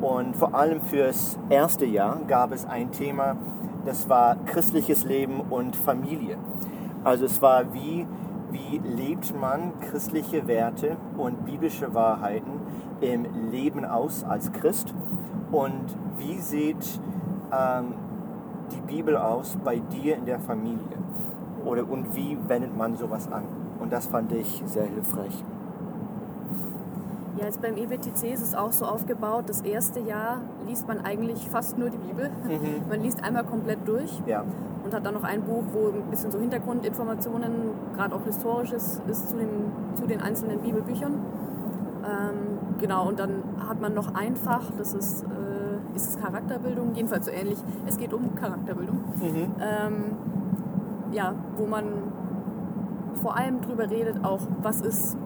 Und 0.00 0.36
vor 0.36 0.54
allem 0.54 0.80
fürs 0.80 1.38
erste 1.48 1.84
Jahr 1.84 2.18
gab 2.26 2.52
es 2.52 2.66
ein 2.66 2.90
Thema, 2.92 3.36
das 3.84 4.08
war 4.08 4.36
christliches 4.46 5.04
Leben 5.04 5.40
und 5.40 5.76
Familie. 5.76 6.36
Also 7.04 7.24
es 7.24 7.40
war 7.40 7.72
wie, 7.72 8.06
wie 8.52 8.78
lebt 8.78 9.38
man 9.38 9.78
christliche 9.80 10.46
Werte 10.46 10.96
und 11.16 11.44
biblische 11.44 11.92
Wahrheiten 11.94 12.60
im 13.00 13.26
Leben 13.50 13.84
aus 13.84 14.24
als 14.24 14.52
Christ 14.52 14.94
und 15.52 15.96
wie 16.18 16.38
sieht 16.38 17.00
ähm, 17.52 17.94
die 18.72 18.80
Bibel 18.80 19.16
aus 19.16 19.56
bei 19.64 19.78
dir 19.78 20.16
in 20.16 20.26
der 20.26 20.40
Familie 20.40 20.98
oder 21.64 21.88
und 21.88 22.14
wie 22.14 22.38
wendet 22.48 22.76
man 22.76 22.96
sowas 22.96 23.30
an? 23.30 23.44
Und 23.80 23.92
das 23.92 24.06
fand 24.06 24.32
ich 24.32 24.62
sehr 24.66 24.84
hilfreich. 24.84 25.44
Ja, 27.38 27.44
jetzt 27.46 27.62
beim 27.62 27.76
EBTC 27.76 28.32
ist 28.32 28.42
es 28.42 28.54
auch 28.54 28.72
so 28.72 28.84
aufgebaut, 28.84 29.44
das 29.48 29.60
erste 29.62 30.00
Jahr 30.00 30.40
liest 30.66 30.86
man 30.88 31.00
eigentlich 31.04 31.48
fast 31.48 31.78
nur 31.78 31.88
die 31.90 31.98
Bibel. 31.98 32.28
Mhm. 32.44 32.82
Man 32.88 33.00
liest 33.02 33.22
einmal 33.24 33.44
komplett 33.44 33.86
durch 33.86 34.20
Ja. 34.26 34.44
und 34.84 34.92
hat 34.92 35.06
dann 35.06 35.14
noch 35.14 35.22
ein 35.24 35.42
Buch, 35.42 35.62
wo 35.72 35.88
ein 35.88 36.10
bisschen 36.10 36.30
so 36.32 36.38
Hintergrundinformationen, 36.40 37.52
gerade 37.96 38.14
auch 38.14 38.24
historisches, 38.24 39.00
ist 39.08 39.30
zu, 39.30 39.36
dem, 39.36 39.48
zu 39.94 40.06
den 40.06 40.20
einzelnen 40.20 40.60
Bibelbüchern. 40.60 41.12
Ähm, 42.02 42.58
genau, 42.80 43.08
und 43.08 43.18
dann 43.20 43.42
hat 43.68 43.80
man 43.80 43.94
noch 43.94 44.14
ein 44.14 44.34
Fach, 44.36 44.70
das 44.76 44.92
ist, 44.94 45.22
äh, 45.24 45.96
ist 45.96 46.08
es 46.08 46.18
Charakterbildung, 46.20 46.94
jedenfalls 46.94 47.26
so 47.26 47.32
ähnlich. 47.32 47.58
Es 47.86 47.96
geht 47.96 48.12
um 48.12 48.34
Charakterbildung. 48.34 48.96
Mhm. 49.20 49.52
Ähm, 49.60 49.94
ja, 51.12 51.34
wo 51.56 51.66
man 51.66 51.84
vor 53.22 53.36
allem 53.36 53.60
drüber 53.60 53.88
redet, 53.90 54.24
auch 54.24 54.40
was 54.62 54.80
ist, 54.80 55.16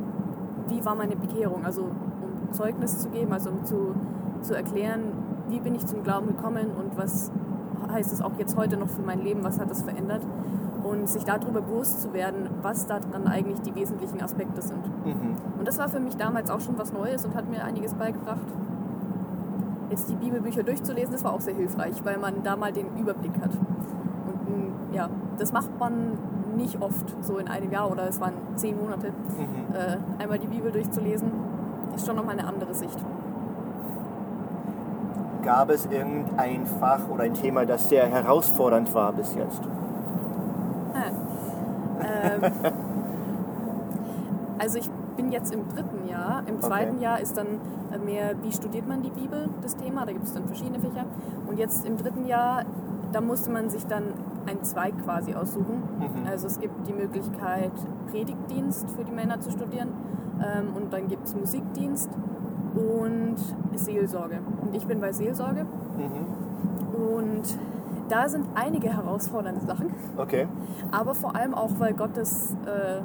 wie 0.68 0.84
war 0.84 0.94
meine 0.94 1.16
Bekehrung, 1.16 1.64
also 1.64 1.82
um 1.82 2.52
Zeugnis 2.52 2.98
zu 2.98 3.08
geben, 3.08 3.32
also 3.32 3.50
um 3.50 3.64
zu, 3.64 3.94
zu 4.42 4.54
erklären, 4.54 5.12
wie 5.48 5.60
bin 5.60 5.74
ich 5.74 5.86
zum 5.86 6.02
Glauben 6.02 6.28
gekommen 6.28 6.70
und 6.78 6.96
was 6.96 7.30
heißt 7.90 8.12
es 8.12 8.22
auch 8.22 8.32
jetzt 8.38 8.56
heute 8.56 8.76
noch 8.76 8.88
für 8.88 9.02
mein 9.02 9.20
Leben, 9.20 9.44
was 9.44 9.58
hat 9.58 9.70
das 9.70 9.82
verändert 9.82 10.22
und 10.84 11.08
sich 11.08 11.24
darüber 11.24 11.62
bewusst 11.62 12.02
zu 12.02 12.12
werden, 12.12 12.48
was 12.62 12.86
da 12.86 13.00
dann 13.00 13.26
eigentlich 13.26 13.60
die 13.62 13.74
wesentlichen 13.74 14.20
Aspekte 14.22 14.60
sind. 14.62 14.86
Mhm. 15.04 15.36
Und 15.58 15.66
das 15.66 15.78
war 15.78 15.88
für 15.88 16.00
mich 16.00 16.16
damals 16.16 16.50
auch 16.50 16.60
schon 16.60 16.78
was 16.78 16.92
Neues 16.92 17.24
und 17.24 17.34
hat 17.34 17.48
mir 17.48 17.64
einiges 17.64 17.94
beigebracht. 17.94 18.46
Jetzt 19.90 20.08
die 20.10 20.14
Bibelbücher 20.14 20.62
durchzulesen, 20.62 21.12
das 21.12 21.24
war 21.24 21.32
auch 21.32 21.40
sehr 21.40 21.54
hilfreich, 21.54 22.04
weil 22.04 22.18
man 22.18 22.42
da 22.42 22.56
mal 22.56 22.72
den 22.72 22.96
Überblick 22.98 23.32
hat. 23.40 23.52
Und 23.54 24.48
mm, 24.48 24.94
ja, 24.94 25.08
das 25.38 25.52
macht 25.52 25.78
man 25.78 26.18
nicht 26.56 26.80
oft, 26.80 27.16
so 27.22 27.38
in 27.38 27.48
einem 27.48 27.70
Jahr 27.70 27.90
oder 27.90 28.08
es 28.08 28.20
waren 28.20 28.34
zehn 28.56 28.78
Monate. 28.78 29.08
Mhm. 29.08 29.74
Äh, 29.74 30.22
einmal 30.22 30.38
die 30.38 30.46
Bibel 30.46 30.70
durchzulesen, 30.70 31.30
ist 31.94 32.06
schon 32.06 32.16
nochmal 32.16 32.38
eine 32.38 32.48
andere 32.48 32.74
Sicht. 32.74 32.98
Gab 35.44 35.70
es 35.70 35.86
irgendein 35.86 36.66
Fach 36.66 37.08
oder 37.10 37.24
ein 37.24 37.34
Thema, 37.34 37.66
das 37.66 37.88
sehr 37.88 38.06
herausfordernd 38.06 38.94
war 38.94 39.12
bis 39.12 39.34
jetzt? 39.34 39.62
Ähm, 42.04 42.42
also 44.58 44.78
ich 44.78 44.90
bin 45.16 45.32
jetzt 45.32 45.52
im 45.52 45.68
dritten 45.68 46.08
Jahr. 46.08 46.42
Im 46.46 46.60
zweiten 46.60 47.00
Jahr 47.00 47.20
ist 47.20 47.36
dann 47.36 47.60
mehr, 48.04 48.34
wie 48.42 48.52
studiert 48.52 48.88
man 48.88 49.02
die 49.02 49.10
Bibel, 49.10 49.48
das 49.62 49.76
Thema. 49.76 50.04
Da 50.04 50.12
gibt 50.12 50.24
es 50.24 50.32
dann 50.32 50.46
verschiedene 50.46 50.80
Fächer. 50.80 51.04
Und 51.46 51.58
jetzt 51.58 51.86
im 51.86 51.96
dritten 51.96 52.26
Jahr, 52.26 52.64
da 53.12 53.20
musste 53.20 53.50
man 53.50 53.70
sich 53.70 53.86
dann 53.86 54.04
einen 54.46 54.62
Zweig 54.62 54.94
quasi 55.04 55.34
aussuchen. 55.34 55.82
Mhm. 55.98 56.26
Also 56.26 56.46
es 56.46 56.58
gibt 56.58 56.86
die 56.86 56.92
Möglichkeit, 56.92 57.72
Predigtdienst 58.10 58.90
für 58.90 59.04
die 59.04 59.12
Männer 59.12 59.40
zu 59.40 59.50
studieren. 59.50 59.88
Ähm, 60.42 60.74
und 60.74 60.92
dann 60.92 61.08
gibt 61.08 61.26
es 61.26 61.34
Musikdienst 61.34 62.10
und 62.74 63.36
Seelsorge. 63.74 64.40
Und 64.62 64.74
ich 64.74 64.86
bin 64.86 65.00
bei 65.00 65.12
Seelsorge. 65.12 65.64
Mhm. 65.64 67.04
Und 67.04 67.58
da 68.08 68.28
sind 68.28 68.46
einige 68.54 68.94
herausfordernde 68.94 69.64
Sachen. 69.64 69.92
Okay. 70.16 70.46
Aber 70.90 71.14
vor 71.14 71.34
allem 71.34 71.54
auch, 71.54 71.70
weil 71.78 71.94
Gott 71.94 72.16
es 72.16 72.54
äh, 72.66 73.00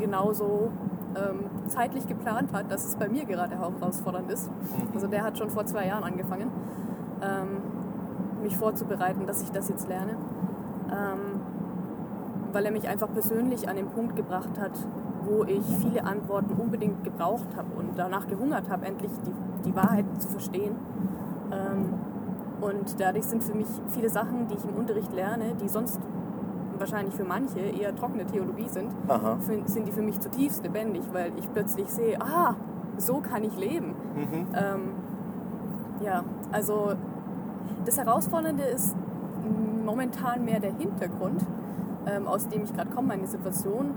genauso 0.00 0.70
ähm, 1.14 1.68
zeitlich 1.68 2.06
geplant 2.06 2.52
hat, 2.52 2.70
dass 2.70 2.84
es 2.84 2.96
bei 2.96 3.08
mir 3.08 3.24
gerade 3.24 3.56
herausfordernd 3.56 4.30
ist. 4.30 4.50
Also 4.94 5.06
der 5.06 5.22
hat 5.22 5.38
schon 5.38 5.50
vor 5.50 5.64
zwei 5.66 5.86
Jahren 5.86 6.04
angefangen, 6.04 6.50
ähm, 7.22 7.79
mich 8.42 8.56
vorzubereiten, 8.56 9.26
dass 9.26 9.42
ich 9.42 9.50
das 9.50 9.68
jetzt 9.68 9.88
lerne. 9.88 10.12
Ähm, 10.90 11.40
weil 12.52 12.64
er 12.64 12.72
mich 12.72 12.88
einfach 12.88 13.12
persönlich 13.12 13.68
an 13.68 13.76
den 13.76 13.86
Punkt 13.86 14.16
gebracht 14.16 14.58
hat, 14.58 14.72
wo 15.24 15.44
ich 15.44 15.64
viele 15.76 16.04
Antworten 16.04 16.54
unbedingt 16.54 17.04
gebraucht 17.04 17.48
habe 17.56 17.68
und 17.76 17.90
danach 17.96 18.26
gehungert 18.26 18.68
habe, 18.68 18.86
endlich 18.86 19.12
die, 19.24 19.68
die 19.68 19.76
Wahrheit 19.76 20.04
zu 20.18 20.28
verstehen. 20.28 20.74
Ähm, 21.52 21.94
und 22.60 23.00
dadurch 23.00 23.24
sind 23.24 23.42
für 23.42 23.54
mich 23.54 23.68
viele 23.88 24.08
Sachen, 24.08 24.48
die 24.48 24.54
ich 24.54 24.64
im 24.64 24.74
Unterricht 24.74 25.12
lerne, 25.12 25.54
die 25.62 25.68
sonst 25.68 26.00
wahrscheinlich 26.78 27.14
für 27.14 27.24
manche 27.24 27.58
eher 27.60 27.94
trockene 27.94 28.26
Theologie 28.26 28.68
sind, 28.68 28.90
für, 29.40 29.68
sind 29.68 29.86
die 29.86 29.92
für 29.92 30.02
mich 30.02 30.18
zutiefst 30.18 30.62
lebendig, 30.62 31.02
weil 31.12 31.32
ich 31.38 31.50
plötzlich 31.52 31.88
sehe, 31.88 32.20
ah, 32.20 32.54
so 32.96 33.20
kann 33.20 33.44
ich 33.44 33.56
leben. 33.56 33.94
Mhm. 34.14 34.46
Ähm, 34.54 34.80
ja, 36.02 36.24
also 36.52 36.92
das 37.84 37.98
Herausfordernde 37.98 38.62
ist 38.64 38.94
momentan 39.84 40.44
mehr 40.44 40.60
der 40.60 40.72
Hintergrund, 40.72 41.44
ähm, 42.06 42.26
aus 42.26 42.48
dem 42.48 42.64
ich 42.64 42.72
gerade 42.74 42.90
komme, 42.90 43.08
meine 43.08 43.26
Situation. 43.26 43.94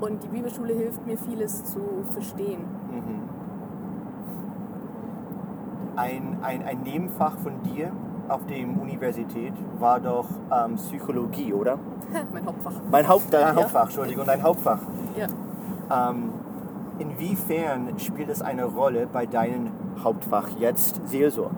Und 0.00 0.22
die 0.22 0.28
Bibelschule 0.28 0.74
hilft 0.74 1.04
mir, 1.06 1.18
vieles 1.18 1.64
zu 1.64 1.80
verstehen. 2.12 2.60
Mhm. 2.90 3.28
Ein, 5.96 6.38
ein, 6.42 6.62
ein 6.62 6.82
Nebenfach 6.82 7.36
von 7.38 7.60
dir 7.62 7.90
auf 8.28 8.46
der 8.46 8.58
Universität 8.58 9.54
war 9.80 9.98
doch 9.98 10.26
ähm, 10.52 10.76
Psychologie, 10.76 11.52
oder? 11.52 11.78
mein 12.32 12.46
Hauptfach. 12.46 12.72
Mein 12.90 13.08
Haupt, 13.08 13.32
dein 13.32 13.40
Ja. 13.40 13.54
Hauptfach, 13.56 13.84
Entschuldigung, 13.84 14.26
dein 14.26 14.42
Hauptfach. 14.42 14.80
Ja. 15.16 16.10
Ähm, 16.10 16.30
inwiefern 16.98 17.98
spielt 17.98 18.28
es 18.28 18.42
eine 18.42 18.66
Rolle 18.66 19.08
bei 19.12 19.26
deinem 19.26 19.70
Hauptfach 20.04 20.48
jetzt 20.58 21.00
Seelsorge? 21.08 21.56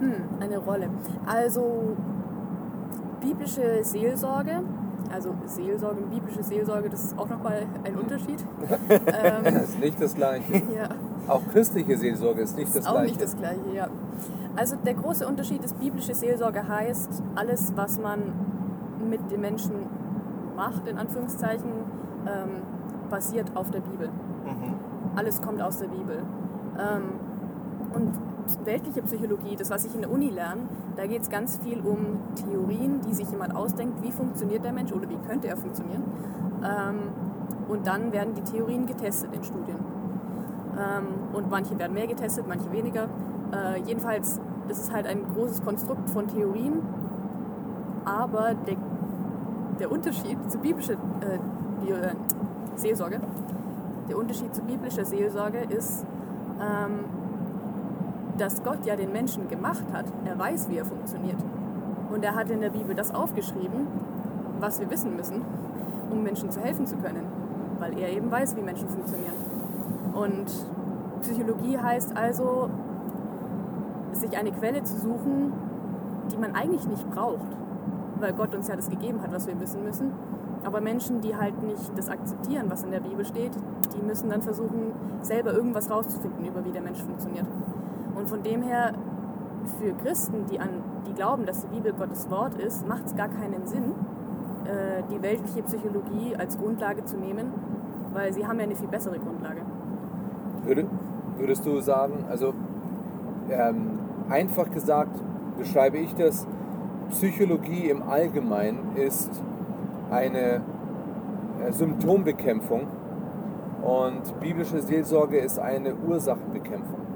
Hm, 0.00 0.12
eine 0.40 0.58
Rolle. 0.58 0.88
Also 1.26 1.96
biblische 3.20 3.82
Seelsorge, 3.82 4.62
also 5.12 5.34
Seelsorge 5.46 6.00
und 6.02 6.10
biblische 6.10 6.42
Seelsorge, 6.42 6.88
das 6.88 7.04
ist 7.04 7.18
auch 7.18 7.28
nochmal 7.28 7.66
ein 7.84 7.96
Unterschied. 7.96 8.44
ähm, 8.90 9.44
Das 9.44 9.70
ist 9.70 9.80
nicht 9.80 10.00
das 10.00 10.14
Gleiche. 10.14 10.52
ja. 10.76 10.88
Auch 11.26 11.42
christliche 11.52 11.96
Seelsorge 11.98 12.42
ist 12.42 12.56
nicht 12.56 12.68
das 12.68 12.76
ist 12.76 12.86
auch 12.86 12.92
Gleiche. 12.92 13.06
nicht 13.08 13.22
das 13.22 13.36
Gleiche, 13.36 13.72
ja. 13.74 13.88
Also 14.56 14.76
der 14.76 14.94
große 14.94 15.26
Unterschied 15.26 15.64
ist, 15.64 15.78
biblische 15.78 16.14
Seelsorge 16.14 16.66
heißt, 16.66 17.22
alles, 17.34 17.72
was 17.76 17.98
man 18.00 18.20
mit 19.08 19.30
den 19.30 19.40
Menschen 19.40 19.72
macht, 20.56 20.86
in 20.88 20.98
Anführungszeichen, 20.98 21.70
ähm, 22.26 22.62
basiert 23.10 23.52
auf 23.54 23.70
der 23.70 23.80
Bibel. 23.80 24.08
Mhm. 24.08 24.74
Alles 25.16 25.40
kommt 25.40 25.60
aus 25.62 25.78
der 25.78 25.88
Bibel. 25.88 26.22
Ähm, 26.78 27.02
und 27.94 28.12
weltliche 28.64 29.02
Psychologie, 29.02 29.56
das, 29.56 29.70
was 29.70 29.84
ich 29.84 29.94
in 29.94 30.02
der 30.02 30.10
Uni 30.10 30.30
lerne, 30.30 30.62
da 30.96 31.06
geht 31.06 31.22
es 31.22 31.30
ganz 31.30 31.58
viel 31.58 31.80
um 31.80 32.20
Theorien, 32.34 33.00
die 33.06 33.14
sich 33.14 33.30
jemand 33.30 33.54
ausdenkt, 33.54 34.02
wie 34.02 34.12
funktioniert 34.12 34.64
der 34.64 34.72
Mensch 34.72 34.92
oder 34.92 35.08
wie 35.08 35.18
könnte 35.26 35.48
er 35.48 35.56
funktionieren. 35.56 36.04
Ähm, 36.62 36.98
und 37.68 37.86
dann 37.86 38.12
werden 38.12 38.34
die 38.34 38.42
Theorien 38.42 38.86
getestet 38.86 39.34
in 39.34 39.44
Studien. 39.44 39.76
Ähm, 40.78 41.34
und 41.34 41.50
manche 41.50 41.78
werden 41.78 41.92
mehr 41.92 42.06
getestet, 42.06 42.46
manche 42.48 42.70
weniger. 42.72 43.08
Äh, 43.52 43.80
jedenfalls 43.86 44.40
ist 44.68 44.78
es 44.78 44.92
halt 44.92 45.06
ein 45.06 45.24
großes 45.34 45.62
Konstrukt 45.62 46.08
von 46.10 46.26
Theorien, 46.28 46.82
aber 48.04 48.54
der, 48.54 48.76
der 49.80 49.90
Unterschied 49.90 50.38
zu 50.50 50.58
biblischer 50.58 50.94
äh, 50.94 51.90
äh, 51.90 52.14
Seelsorge, 52.74 53.20
der 54.08 54.16
Unterschied 54.16 54.54
zu 54.54 54.62
biblischer 54.62 55.04
Seelsorge 55.04 55.58
ist, 55.68 56.06
ähm, 56.60 57.04
dass 58.38 58.62
Gott 58.62 58.86
ja 58.86 58.96
den 58.96 59.12
Menschen 59.12 59.48
gemacht 59.48 59.84
hat. 59.92 60.06
Er 60.24 60.38
weiß, 60.38 60.68
wie 60.70 60.78
er 60.78 60.84
funktioniert. 60.84 61.38
Und 62.10 62.24
er 62.24 62.34
hat 62.34 62.50
in 62.50 62.60
der 62.60 62.70
Bibel 62.70 62.94
das 62.94 63.14
aufgeschrieben, 63.14 63.86
was 64.60 64.80
wir 64.80 64.90
wissen 64.90 65.16
müssen, 65.16 65.42
um 66.10 66.22
Menschen 66.22 66.50
zu 66.50 66.60
helfen 66.60 66.86
zu 66.86 66.96
können. 66.96 67.26
Weil 67.78 67.98
er 67.98 68.10
eben 68.10 68.30
weiß, 68.30 68.56
wie 68.56 68.62
Menschen 68.62 68.88
funktionieren. 68.88 69.34
Und 70.14 70.46
Psychologie 71.20 71.78
heißt 71.78 72.16
also, 72.16 72.70
sich 74.12 74.36
eine 74.36 74.52
Quelle 74.52 74.82
zu 74.82 74.98
suchen, 74.98 75.52
die 76.32 76.36
man 76.36 76.54
eigentlich 76.54 76.86
nicht 76.86 77.08
braucht, 77.10 77.46
weil 78.18 78.32
Gott 78.32 78.54
uns 78.54 78.68
ja 78.68 78.76
das 78.76 78.88
gegeben 78.88 79.22
hat, 79.22 79.32
was 79.32 79.46
wir 79.46 79.60
wissen 79.60 79.84
müssen. 79.84 80.12
Aber 80.64 80.80
Menschen, 80.80 81.20
die 81.20 81.36
halt 81.36 81.62
nicht 81.62 81.96
das 81.96 82.08
akzeptieren, 82.08 82.66
was 82.68 82.82
in 82.82 82.90
der 82.90 83.00
Bibel 83.00 83.24
steht, 83.24 83.52
die 83.94 84.04
müssen 84.04 84.28
dann 84.28 84.42
versuchen, 84.42 84.92
selber 85.22 85.52
irgendwas 85.52 85.90
rauszufinden 85.90 86.44
über 86.44 86.64
wie 86.64 86.72
der 86.72 86.82
Mensch 86.82 87.00
funktioniert. 87.00 87.46
Und 88.18 88.28
von 88.28 88.42
dem 88.42 88.62
her, 88.62 88.94
für 89.78 89.92
Christen, 90.02 90.46
die, 90.50 90.58
an, 90.58 90.68
die 91.06 91.14
glauben, 91.14 91.46
dass 91.46 91.62
die 91.62 91.68
Bibel 91.68 91.92
Gottes 91.92 92.28
Wort 92.30 92.54
ist, 92.56 92.86
macht 92.86 93.06
es 93.06 93.14
gar 93.14 93.28
keinen 93.28 93.66
Sinn, 93.66 93.94
äh, 94.64 95.02
die 95.10 95.22
weltliche 95.22 95.62
Psychologie 95.62 96.34
als 96.36 96.58
Grundlage 96.58 97.04
zu 97.04 97.16
nehmen, 97.16 97.52
weil 98.12 98.32
sie 98.32 98.46
haben 98.46 98.58
ja 98.58 98.64
eine 98.64 98.74
viel 98.74 98.88
bessere 98.88 99.18
Grundlage. 99.18 99.60
Würde, 100.64 100.86
würdest 101.36 101.64
du 101.64 101.80
sagen, 101.80 102.24
also 102.28 102.54
ähm, 103.50 104.00
einfach 104.28 104.68
gesagt 104.70 105.16
beschreibe 105.56 105.98
ich 105.98 106.14
das, 106.14 106.46
Psychologie 107.10 107.88
im 107.88 108.02
Allgemeinen 108.02 108.94
ist 108.94 109.30
eine 110.10 110.60
äh, 111.60 111.72
Symptombekämpfung 111.72 112.86
und 113.82 114.40
biblische 114.40 114.82
Seelsorge 114.82 115.38
ist 115.38 115.58
eine 115.58 115.94
Ursachenbekämpfung. 115.94 117.07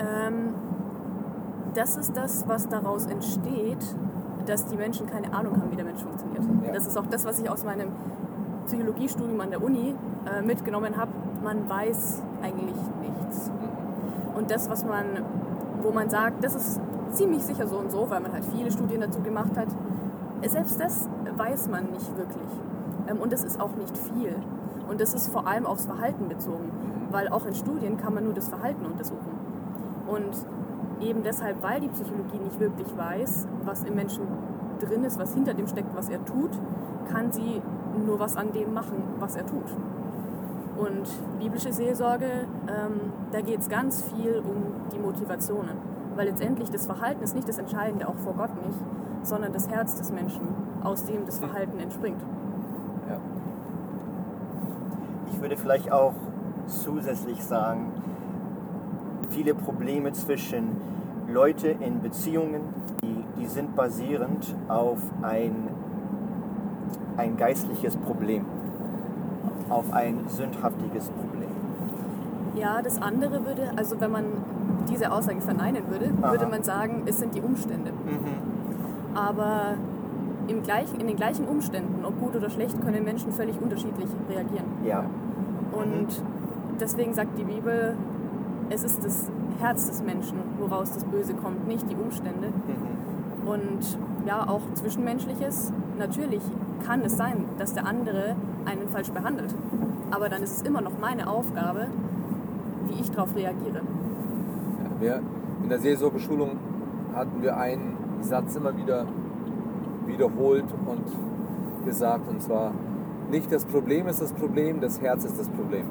Ähm, 0.00 0.54
das 1.74 1.96
ist 1.96 2.16
das, 2.16 2.48
was 2.48 2.68
daraus 2.68 3.06
entsteht, 3.06 3.78
dass 4.46 4.66
die 4.66 4.76
Menschen 4.76 5.06
keine 5.06 5.32
Ahnung 5.32 5.56
haben, 5.56 5.70
wie 5.70 5.76
der 5.76 5.84
Mensch 5.84 6.02
funktioniert. 6.02 6.42
Ja. 6.66 6.72
Das 6.72 6.86
ist 6.86 6.96
auch 6.96 7.06
das, 7.06 7.24
was 7.24 7.38
ich 7.38 7.48
aus 7.48 7.64
meinem 7.64 7.92
Psychologiestudium 8.66 9.40
an 9.40 9.50
der 9.50 9.62
Uni 9.62 9.94
äh, 10.26 10.42
mitgenommen 10.42 10.96
habe. 10.96 11.12
Man 11.42 11.68
weiß 11.68 12.22
eigentlich 12.42 12.76
nichts. 13.00 13.50
Und 14.34 14.50
das, 14.50 14.68
was 14.70 14.84
man, 14.84 15.04
wo 15.82 15.92
man 15.92 16.08
sagt, 16.08 16.42
das 16.42 16.54
ist 16.54 16.80
ziemlich 17.12 17.42
sicher 17.42 17.66
so 17.66 17.76
und 17.76 17.90
so, 17.90 18.08
weil 18.08 18.20
man 18.20 18.32
halt 18.32 18.44
viele 18.44 18.70
Studien 18.70 19.00
dazu 19.00 19.20
gemacht 19.20 19.56
hat, 19.56 19.68
selbst 20.46 20.80
das 20.80 21.08
weiß 21.36 21.68
man 21.68 21.90
nicht 21.90 22.16
wirklich. 22.16 22.48
Ähm, 23.08 23.18
und 23.18 23.32
das 23.32 23.44
ist 23.44 23.60
auch 23.60 23.74
nicht 23.76 23.96
viel. 23.96 24.34
Und 24.88 25.00
das 25.00 25.14
ist 25.14 25.28
vor 25.28 25.46
allem 25.46 25.66
aufs 25.66 25.86
Verhalten 25.86 26.28
bezogen, 26.28 26.70
weil 27.10 27.28
auch 27.28 27.46
in 27.46 27.54
Studien 27.54 27.96
kann 27.96 28.14
man 28.14 28.24
nur 28.24 28.34
das 28.34 28.48
Verhalten 28.48 28.84
untersuchen. 28.86 29.39
Und 30.10 30.34
eben 31.00 31.22
deshalb, 31.22 31.62
weil 31.62 31.80
die 31.80 31.88
Psychologie 31.88 32.38
nicht 32.38 32.58
wirklich 32.58 32.88
weiß, 32.96 33.46
was 33.64 33.84
im 33.84 33.94
Menschen 33.94 34.22
drin 34.80 35.04
ist, 35.04 35.18
was 35.18 35.34
hinter 35.34 35.54
dem 35.54 35.66
steckt, 35.68 35.94
was 35.94 36.08
er 36.08 36.24
tut, 36.24 36.50
kann 37.10 37.30
sie 37.30 37.62
nur 38.04 38.18
was 38.18 38.36
an 38.36 38.52
dem 38.52 38.74
machen, 38.74 39.02
was 39.18 39.36
er 39.36 39.46
tut. 39.46 39.66
Und 40.76 41.06
biblische 41.38 41.72
Seelsorge, 41.72 42.46
ähm, 42.66 43.12
da 43.32 43.40
geht 43.40 43.60
es 43.60 43.68
ganz 43.68 44.02
viel 44.02 44.38
um 44.38 44.90
die 44.92 44.98
Motivationen. 44.98 45.76
Weil 46.16 46.28
letztendlich 46.28 46.70
das 46.70 46.86
Verhalten 46.86 47.22
ist 47.22 47.34
nicht 47.34 47.48
das 47.48 47.58
Entscheidende, 47.58 48.08
auch 48.08 48.16
vor 48.16 48.34
Gott 48.34 48.50
nicht, 48.66 48.78
sondern 49.22 49.52
das 49.52 49.68
Herz 49.68 49.96
des 49.96 50.10
Menschen, 50.10 50.40
aus 50.82 51.04
dem 51.04 51.26
das 51.26 51.38
Verhalten 51.38 51.78
entspringt. 51.78 52.20
Ja. 53.08 53.18
Ich 55.32 55.40
würde 55.40 55.56
vielleicht 55.56 55.92
auch 55.92 56.14
zusätzlich 56.66 57.44
sagen, 57.44 57.92
viele 59.30 59.54
Probleme 59.54 60.12
zwischen 60.12 60.76
Leute 61.28 61.68
in 61.68 62.00
Beziehungen, 62.02 62.60
die, 63.02 63.24
die 63.40 63.46
sind 63.46 63.76
basierend 63.76 64.54
auf 64.68 64.98
ein, 65.22 65.68
ein 67.16 67.36
geistliches 67.36 67.96
Problem, 67.96 68.44
auf 69.68 69.92
ein 69.92 70.24
sündhaftiges 70.28 71.08
Problem. 71.10 71.50
Ja, 72.56 72.82
das 72.82 73.00
andere 73.00 73.44
würde, 73.44 73.70
also 73.76 74.00
wenn 74.00 74.10
man 74.10 74.24
diese 74.90 75.12
Aussage 75.12 75.40
verneinen 75.40 75.84
würde, 75.88 76.10
Aha. 76.20 76.32
würde 76.32 76.46
man 76.46 76.64
sagen, 76.64 77.02
es 77.06 77.18
sind 77.18 77.34
die 77.34 77.40
Umstände. 77.40 77.92
Mhm. 77.92 79.16
Aber 79.16 79.74
im 80.48 80.62
gleichen, 80.62 81.00
in 81.00 81.06
den 81.06 81.16
gleichen 81.16 81.46
Umständen, 81.46 82.04
ob 82.04 82.18
gut 82.18 82.34
oder 82.34 82.50
schlecht, 82.50 82.80
können 82.82 83.04
Menschen 83.04 83.32
völlig 83.32 83.60
unterschiedlich 83.60 84.08
reagieren. 84.28 84.66
Ja. 84.84 85.04
Und 85.72 86.08
deswegen 86.80 87.14
sagt 87.14 87.38
die 87.38 87.44
Bibel, 87.44 87.94
es 88.70 88.84
ist 88.84 89.04
das 89.04 89.28
Herz 89.60 89.88
des 89.88 90.02
Menschen, 90.02 90.38
woraus 90.58 90.92
das 90.92 91.04
Böse 91.04 91.34
kommt, 91.34 91.66
nicht 91.68 91.90
die 91.90 91.96
Umstände. 91.96 92.48
Mhm. 92.48 93.48
Und 93.48 93.98
ja, 94.26 94.48
auch 94.48 94.60
Zwischenmenschliches, 94.74 95.72
natürlich 95.98 96.42
kann 96.86 97.02
es 97.02 97.16
sein, 97.16 97.44
dass 97.58 97.74
der 97.74 97.86
andere 97.86 98.36
einen 98.64 98.88
falsch 98.88 99.10
behandelt. 99.10 99.54
Aber 100.10 100.28
dann 100.28 100.42
ist 100.42 100.56
es 100.56 100.62
immer 100.62 100.80
noch 100.80 100.98
meine 101.00 101.28
Aufgabe, 101.28 101.88
wie 102.88 103.00
ich 103.00 103.10
darauf 103.10 103.34
reagiere. 103.34 103.80
Ja, 103.80 105.00
wir, 105.00 105.22
in 105.62 105.68
der 105.68 105.80
Seelsorgeschulung 105.80 106.50
hatten 107.14 107.42
wir 107.42 107.56
einen 107.56 107.96
Satz 108.20 108.56
immer 108.56 108.76
wieder 108.76 109.06
wiederholt 110.06 110.64
und 110.86 111.84
gesagt, 111.84 112.28
und 112.28 112.42
zwar, 112.42 112.72
nicht 113.30 113.50
das 113.52 113.64
Problem 113.64 114.06
ist 114.06 114.20
das 114.20 114.32
Problem, 114.32 114.80
das 114.80 115.00
Herz 115.00 115.24
ist 115.24 115.38
das 115.38 115.48
Problem. 115.48 115.86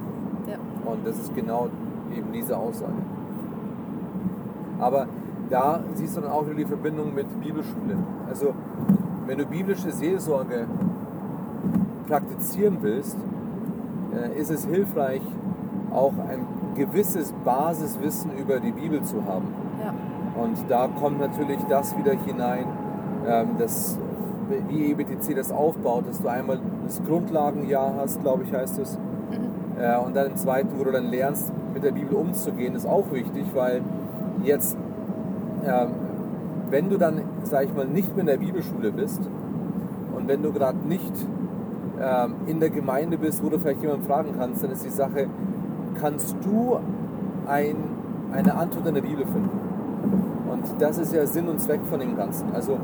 Ja. 0.48 0.58
Und 0.90 1.06
das 1.06 1.18
ist 1.18 1.36
genau 1.36 1.70
eben 2.16 2.32
diese 2.34 2.58
Aussage. 2.58 2.94
Aber 4.80 5.08
da 5.50 5.80
siehst 5.94 6.16
du 6.16 6.22
dann 6.22 6.32
auch 6.32 6.46
wieder 6.46 6.56
die 6.56 6.66
Verbindung 6.66 7.14
mit 7.14 7.28
Bibelschule. 7.42 7.98
Also, 8.30 8.54
wenn 9.26 9.38
du 9.38 9.46
biblische 9.46 9.92
Seelsorge 9.92 10.66
praktizieren 12.08 12.78
willst, 12.82 13.18
äh, 14.16 14.40
ist 14.40 14.50
es 14.50 14.66
hilfreich, 14.66 15.22
auch 15.92 16.14
ein 16.30 16.46
gewisses 16.76 17.34
Basiswissen 17.44 18.32
über 18.38 18.60
die 18.60 18.72
Bibel 18.72 19.02
zu 19.04 19.26
haben. 19.26 19.48
Ja. 19.84 19.94
Und 20.42 20.58
da 20.70 20.88
kommt 20.88 21.20
natürlich 21.20 21.60
das 21.70 21.98
wieder 21.98 22.14
hinein, 22.14 22.66
ähm, 23.28 23.50
das, 23.58 24.00
wie 24.70 24.92
EBTC 24.92 25.36
das 25.36 25.52
aufbaut, 25.52 26.08
dass 26.08 26.22
du 26.22 26.28
einmal 26.28 26.60
das 26.86 27.02
Grundlagenjahr 27.04 27.96
hast, 27.98 28.22
glaube 28.22 28.44
ich, 28.44 28.54
heißt 28.54 28.80
es. 28.80 28.98
Äh, 29.80 29.98
und 29.98 30.16
dann 30.16 30.28
im 30.32 30.38
zweiten, 30.38 30.70
wo 30.78 30.84
du 30.84 30.92
dann 30.92 31.10
lernst, 31.10 31.52
mit 31.80 31.86
der 31.86 31.92
Bibel 31.92 32.16
umzugehen, 32.16 32.76
ist 32.76 32.86
auch 32.86 33.10
wichtig, 33.12 33.46
weil 33.54 33.82
jetzt, 34.44 34.76
ähm, 35.66 35.88
wenn 36.70 36.90
du 36.90 36.98
dann, 36.98 37.22
sag 37.44 37.66
ich 37.66 37.74
mal, 37.74 37.86
nicht 37.86 38.12
mehr 38.12 38.22
in 38.22 38.28
der 38.28 38.38
Bibelschule 38.38 38.92
bist 38.92 39.22
und 40.16 40.28
wenn 40.28 40.44
du 40.44 40.52
gerade 40.52 40.78
nicht 40.86 41.14
ähm, 42.02 42.36
in 42.48 42.60
der 42.60 42.70
Gemeinde 42.70 43.18
bist, 43.18 43.44
wo 43.44 43.50
du 43.50 43.58
vielleicht 43.60 43.82
jemanden 43.82 44.06
fragen 44.06 44.34
kannst, 44.38 44.62
dann 44.62 44.72
ist 44.72 44.84
die 44.84 44.90
Sache, 44.90 45.28
kannst 46.02 46.36
du 46.44 46.80
ein, 47.48 47.76
eine 48.34 48.56
Antwort 48.56 48.86
in 48.86 48.96
der 48.96 49.02
Bibel 49.02 49.26
finden? 49.26 49.50
Und 50.52 50.66
das 50.80 50.98
ist 50.98 51.14
ja 51.14 51.26
Sinn 51.26 51.48
und 51.48 51.62
Zweck 51.62 51.82
von 51.90 52.02
dem 52.02 52.18
Ganzen. 52.18 52.54
Also 52.54 52.78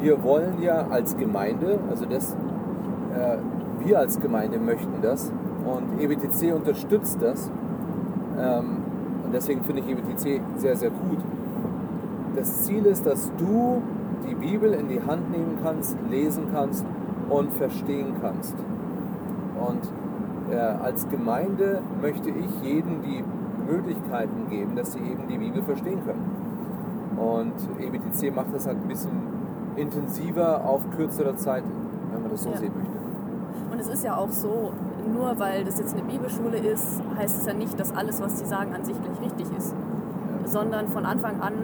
wir 0.00 0.22
wollen 0.22 0.62
ja 0.62 0.86
als 0.88 1.16
Gemeinde, 1.18 1.80
also 1.90 2.06
das, 2.06 2.32
äh, 3.14 3.36
wir 3.84 3.98
als 3.98 4.18
Gemeinde 4.20 4.58
möchten 4.58 5.02
das 5.02 5.30
und 5.66 6.00
EBTC 6.00 6.54
unterstützt 6.54 7.18
das. 7.20 7.50
Ähm, 8.38 8.76
und 9.24 9.32
deswegen 9.34 9.62
finde 9.64 9.82
ich 9.82 9.88
EBTC 9.88 10.40
sehr, 10.56 10.76
sehr 10.76 10.90
gut. 10.90 11.18
Das 12.36 12.64
Ziel 12.64 12.84
ist, 12.86 13.06
dass 13.06 13.30
du 13.38 13.82
die 14.28 14.34
Bibel 14.34 14.72
in 14.74 14.88
die 14.88 15.00
Hand 15.00 15.30
nehmen 15.30 15.58
kannst, 15.62 15.96
lesen 16.10 16.48
kannst 16.52 16.84
und 17.30 17.52
verstehen 17.54 18.14
kannst. 18.20 18.54
Und 19.58 20.52
äh, 20.54 20.56
als 20.58 21.08
Gemeinde 21.08 21.80
möchte 22.00 22.30
ich 22.30 22.62
jedem 22.62 23.02
die 23.02 23.24
Möglichkeiten 23.70 24.48
geben, 24.50 24.76
dass 24.76 24.92
sie 24.92 25.00
eben 25.00 25.26
die 25.28 25.38
Bibel 25.38 25.62
verstehen 25.62 26.00
können. 26.04 26.30
Und 27.16 27.54
EBTC 27.80 28.34
macht 28.34 28.54
das 28.54 28.66
halt 28.66 28.76
ein 28.82 28.88
bisschen 28.88 29.10
intensiver 29.76 30.64
auf 30.64 30.82
kürzerer 30.96 31.36
Zeit, 31.36 31.64
wenn 32.12 32.22
man 32.22 32.30
das 32.30 32.42
so 32.42 32.50
Ja. 32.50 32.56
sehen 32.58 32.72
möchte. 32.76 33.72
Und 33.72 33.80
es 33.80 33.88
ist 33.88 34.04
ja 34.04 34.16
auch 34.16 34.30
so, 34.30 34.72
nur 35.06 35.38
weil 35.38 35.64
das 35.64 35.78
jetzt 35.78 35.94
eine 35.94 36.04
Bibelschule 36.04 36.58
ist, 36.58 37.02
heißt 37.16 37.40
es 37.40 37.46
ja 37.46 37.54
nicht, 37.54 37.78
dass 37.78 37.94
alles, 37.94 38.20
was 38.20 38.38
sie 38.38 38.46
sagen, 38.46 38.74
an 38.74 38.84
sich 38.84 38.96
gleich 39.00 39.20
richtig 39.20 39.46
ist. 39.56 39.74
Sondern 40.44 40.88
von 40.88 41.04
Anfang 41.04 41.40
an 41.40 41.54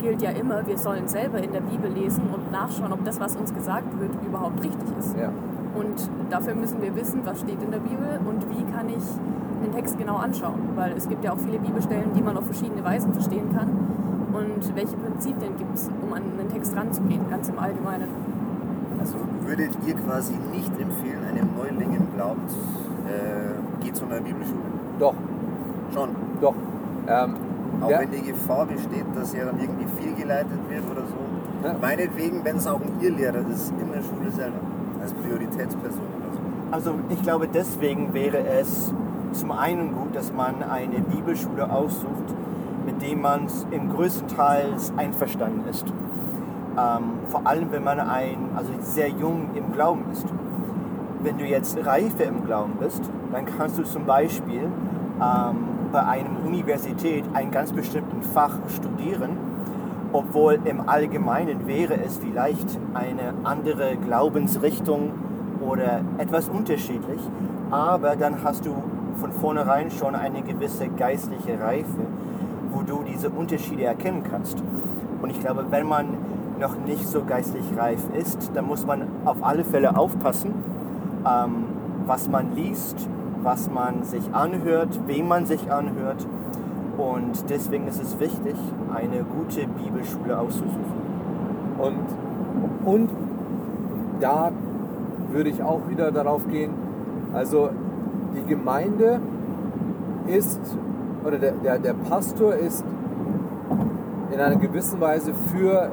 gilt 0.00 0.22
ja 0.22 0.30
immer, 0.30 0.66
wir 0.66 0.78
sollen 0.78 1.08
selber 1.08 1.38
in 1.38 1.52
der 1.52 1.60
Bibel 1.60 1.90
lesen 1.90 2.22
und 2.32 2.52
nachschauen, 2.52 2.92
ob 2.92 3.04
das, 3.04 3.18
was 3.18 3.36
uns 3.36 3.52
gesagt 3.54 3.98
wird, 3.98 4.10
überhaupt 4.26 4.62
richtig 4.62 4.86
ist. 4.98 5.16
Ja. 5.16 5.30
Und 5.74 6.08
dafür 6.30 6.54
müssen 6.54 6.80
wir 6.80 6.94
wissen, 6.96 7.20
was 7.24 7.40
steht 7.40 7.62
in 7.62 7.70
der 7.70 7.78
Bibel 7.78 8.20
und 8.24 8.48
wie 8.50 8.64
kann 8.72 8.88
ich 8.88 9.04
den 9.64 9.72
Text 9.74 9.98
genau 9.98 10.16
anschauen. 10.16 10.60
Weil 10.74 10.92
es 10.96 11.08
gibt 11.08 11.24
ja 11.24 11.32
auch 11.32 11.38
viele 11.38 11.58
Bibelstellen, 11.58 12.12
die 12.14 12.22
man 12.22 12.36
auf 12.36 12.44
verschiedene 12.44 12.84
Weisen 12.84 13.12
verstehen 13.12 13.54
kann. 13.54 13.68
Und 14.32 14.74
welche 14.74 14.96
Prinzipien 14.96 15.56
gibt 15.56 15.74
es, 15.74 15.90
um 16.02 16.12
an 16.12 16.22
einen 16.38 16.48
Text 16.50 16.76
ranzugehen, 16.76 17.28
ganz 17.30 17.48
im 17.48 17.58
Allgemeinen. 17.58 18.35
Also 18.98 19.16
würdet 19.44 19.70
ihr 19.86 19.94
quasi 19.94 20.34
nicht 20.52 20.72
empfehlen, 20.80 21.20
einem 21.28 21.48
Neuling 21.56 21.94
im 21.94 22.14
Glauben, 22.14 22.42
äh, 23.06 23.84
geht 23.84 23.96
zu 23.96 24.04
einer 24.06 24.20
Bibelschule? 24.20 24.58
Doch, 24.98 25.14
Schon. 25.92 26.08
doch. 26.40 26.54
Ähm, 27.08 27.34
Auch 27.80 27.90
ja, 27.90 28.00
wenn 28.00 28.10
die 28.10 28.22
Gefahr 28.22 28.66
besteht, 28.66 29.04
dass 29.14 29.34
er 29.34 29.46
dann 29.46 29.60
irgendwie 29.60 29.86
fehlgeleitet 30.00 30.58
wird 30.68 30.82
oder 30.90 31.02
so. 31.02 31.66
Ja. 31.66 31.74
Meinetwegen, 31.80 32.44
wenn 32.44 32.56
es 32.56 32.66
auch 32.66 32.80
ein 32.80 32.92
Irrlehrer 33.00 33.44
ist, 33.52 33.72
in 33.80 33.92
der 33.92 34.02
Schule 34.02 34.30
selber. 34.30 34.58
Als 35.00 35.12
Prioritätsperson 35.12 36.00
oder 36.00 36.32
so. 36.32 36.40
Also 36.70 36.94
ich 37.10 37.22
glaube, 37.22 37.48
deswegen 37.52 38.12
wäre 38.14 38.38
es 38.38 38.92
zum 39.32 39.52
einen 39.52 39.94
gut, 39.94 40.16
dass 40.16 40.32
man 40.32 40.62
eine 40.62 41.00
Bibelschule 41.00 41.70
aussucht, 41.70 42.34
mit 42.86 43.02
dem 43.02 43.20
man 43.20 43.46
im 43.70 43.90
größten 43.92 44.28
Teil 44.28 44.72
einverstanden 44.96 45.68
ist. 45.68 45.84
Ähm, 46.78 47.12
vor 47.28 47.46
allem, 47.46 47.72
wenn 47.72 47.84
man 47.84 48.00
ein, 48.00 48.50
also 48.54 48.72
sehr 48.80 49.08
jung 49.08 49.50
im 49.54 49.72
Glauben 49.72 50.04
ist. 50.12 50.26
Wenn 51.22 51.38
du 51.38 51.44
jetzt 51.44 51.78
reife 51.84 52.24
im 52.24 52.44
Glauben 52.44 52.74
bist, 52.78 53.02
dann 53.32 53.46
kannst 53.46 53.78
du 53.78 53.82
zum 53.82 54.04
Beispiel 54.04 54.62
ähm, 54.62 55.56
bei 55.90 56.04
einer 56.04 56.28
Universität 56.44 57.24
ein 57.32 57.50
ganz 57.50 57.72
bestimmtes 57.72 58.28
Fach 58.32 58.58
studieren, 58.68 59.30
obwohl 60.12 60.58
im 60.64 60.88
Allgemeinen 60.88 61.66
wäre 61.66 61.94
es 61.94 62.18
vielleicht 62.18 62.78
eine 62.94 63.32
andere 63.44 63.96
Glaubensrichtung 63.96 65.12
oder 65.60 66.02
etwas 66.18 66.48
unterschiedlich, 66.48 67.20
aber 67.70 68.16
dann 68.16 68.44
hast 68.44 68.66
du 68.66 68.74
von 69.16 69.32
vornherein 69.32 69.90
schon 69.90 70.14
eine 70.14 70.42
gewisse 70.42 70.88
geistliche 70.88 71.58
Reife, 71.58 72.06
wo 72.72 72.82
du 72.82 73.02
diese 73.02 73.30
Unterschiede 73.30 73.84
erkennen 73.84 74.22
kannst. 74.30 74.62
Und 75.22 75.30
ich 75.30 75.40
glaube, 75.40 75.64
wenn 75.70 75.86
man 75.86 76.06
noch 76.58 76.76
nicht 76.86 77.06
so 77.06 77.22
geistlich 77.24 77.64
reif 77.76 78.00
ist, 78.18 78.50
dann 78.54 78.66
muss 78.66 78.86
man 78.86 79.02
auf 79.24 79.38
alle 79.42 79.64
Fälle 79.64 79.96
aufpassen, 79.96 80.54
ähm, 81.26 81.64
was 82.06 82.28
man 82.28 82.54
liest, 82.54 83.08
was 83.42 83.70
man 83.70 84.04
sich 84.04 84.22
anhört, 84.32 85.00
wem 85.06 85.28
man 85.28 85.46
sich 85.46 85.70
anhört. 85.70 86.26
Und 86.96 87.50
deswegen 87.50 87.86
ist 87.88 88.02
es 88.02 88.18
wichtig, 88.18 88.56
eine 88.94 89.24
gute 89.24 89.66
Bibelschule 89.66 90.38
auszusuchen. 90.38 91.06
Und, 91.78 91.98
und 92.84 93.10
da 94.20 94.50
würde 95.30 95.50
ich 95.50 95.62
auch 95.62 95.88
wieder 95.88 96.10
darauf 96.10 96.48
gehen, 96.48 96.70
also 97.34 97.70
die 98.34 98.48
Gemeinde 98.48 99.20
ist, 100.26 100.60
oder 101.24 101.38
der, 101.38 101.52
der, 101.52 101.78
der 101.78 101.94
Pastor 101.94 102.54
ist 102.54 102.84
in 104.32 104.40
einer 104.40 104.56
gewissen 104.56 105.00
Weise 105.00 105.32
für 105.52 105.90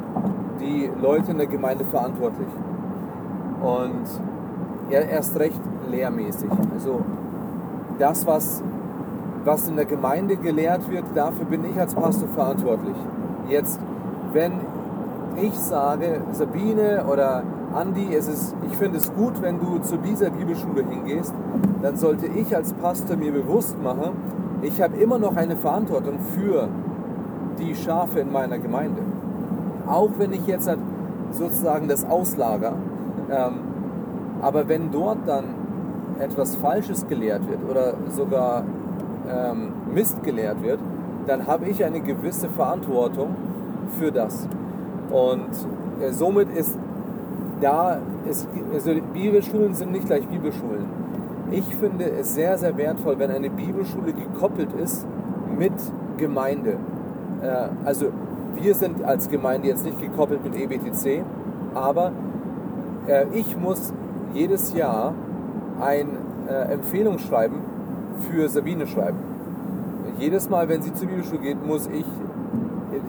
die 0.60 0.90
Leute 1.02 1.32
in 1.32 1.38
der 1.38 1.48
Gemeinde 1.48 1.86
verantwortlich. 1.86 2.48
Und 3.62 4.06
er 4.90 5.08
erst 5.10 5.38
recht 5.40 5.60
lehrmäßig. 5.90 6.50
Also 6.74 7.02
das, 8.00 8.26
was, 8.26 8.62
was 9.46 9.68
in 9.68 9.76
der 9.76 9.86
Gemeinde 9.86 10.36
gelehrt 10.36 10.90
wird, 10.90 11.06
dafür 11.16 11.46
bin 11.46 11.64
ich 11.66 11.80
als 11.80 11.94
Pastor 11.94 12.28
verantwortlich. 12.30 12.96
Jetzt, 13.50 13.80
wenn 14.34 14.54
ich 15.42 15.54
sage, 15.56 16.22
Sabine 16.32 17.06
oder 17.12 17.44
Andi, 17.74 18.14
es 18.16 18.28
ist, 18.28 18.56
ich 18.70 18.78
finde 18.78 18.98
es 18.98 19.14
gut, 19.14 19.42
wenn 19.42 19.60
du 19.60 19.80
zu 19.80 19.98
dieser 19.98 20.30
Bibelschule 20.30 20.84
hingehst, 20.88 21.34
dann 21.82 21.98
sollte 21.98 22.28
ich 22.28 22.56
als 22.56 22.74
Pastor 22.74 23.18
mir 23.18 23.32
bewusst 23.32 23.82
machen, 23.82 24.12
ich 24.62 24.82
habe 24.82 24.96
immer 24.98 25.20
noch 25.20 25.36
eine 25.36 25.58
Verantwortung 25.58 26.20
für 26.20 26.70
die 27.60 27.76
Schafe 27.76 28.22
in 28.22 28.32
meiner 28.32 28.60
Gemeinde. 28.60 29.02
Auch 29.88 30.10
wenn 30.18 30.34
ich 30.34 30.48
jetzt 30.48 30.68
halt 30.68 30.80
sozusagen 31.32 31.88
das 31.88 32.06
auslager, 32.06 32.74
ähm, 33.30 33.60
aber 34.42 34.68
wenn 34.68 34.92
dort 34.92 35.20
dann 35.26 35.46
etwas 36.20 36.56
Falsches 36.56 37.08
gelehrt 37.08 37.42
wird 37.50 37.60
oder 37.70 37.94
sogar 38.10 38.64
ähm, 39.30 39.72
Mist 39.94 40.24
gelehrt 40.24 40.62
wird, 40.62 40.80
dann 41.28 41.48
habe 41.48 41.66
ich 41.66 41.84
eine 41.84 42.02
gewisse 42.02 42.50
Verantwortung 42.50 43.36
für 43.98 44.12
das. 44.12 44.48
Und 45.12 45.50
äh, 46.02 46.12
somit 46.12 46.50
ist 46.50 46.78
da, 47.62 48.00
ist, 48.30 48.48
also 48.74 48.92
Bibelschulen 49.14 49.74
sind 49.74 49.92
nicht 49.92 50.06
gleich 50.06 50.28
Bibelschulen. 50.28 50.86
Ich 51.52 51.76
finde 51.76 52.10
es 52.10 52.34
sehr, 52.34 52.58
sehr 52.58 52.76
wertvoll, 52.78 53.20
wenn 53.20 53.32
eine 53.32 53.50
Bibelschule 53.50 54.14
gekoppelt 54.14 54.74
ist 54.74 55.06
mit 55.58 55.74
Gemeinde. 56.18 56.78
Äh, 57.42 57.68
also 57.86 58.08
wir 58.56 58.76
sind 58.76 59.04
als 59.04 59.30
Gemeinde 59.30 59.68
jetzt 59.68 59.86
nicht 59.86 60.00
gekoppelt 60.00 60.44
mit 60.44 60.56
EBTC, 60.56 61.24
aber 61.74 62.12
äh, 63.08 63.26
ich 63.34 63.58
muss 63.58 63.94
jedes 64.34 64.74
Jahr 64.74 65.14
ein 65.80 66.10
äh, 66.48 66.74
Empfehlungsschreiben 66.74 67.58
für 68.30 68.48
Sabine 68.50 68.88
schreiben. 68.88 69.18
Jedes 70.20 70.50
Mal, 70.50 70.70
wenn 70.70 70.82
sie 70.82 70.94
zur 70.94 71.08
Bibelschule 71.08 71.42
geht, 71.42 71.66
muss 71.66 71.88
ich 71.88 72.06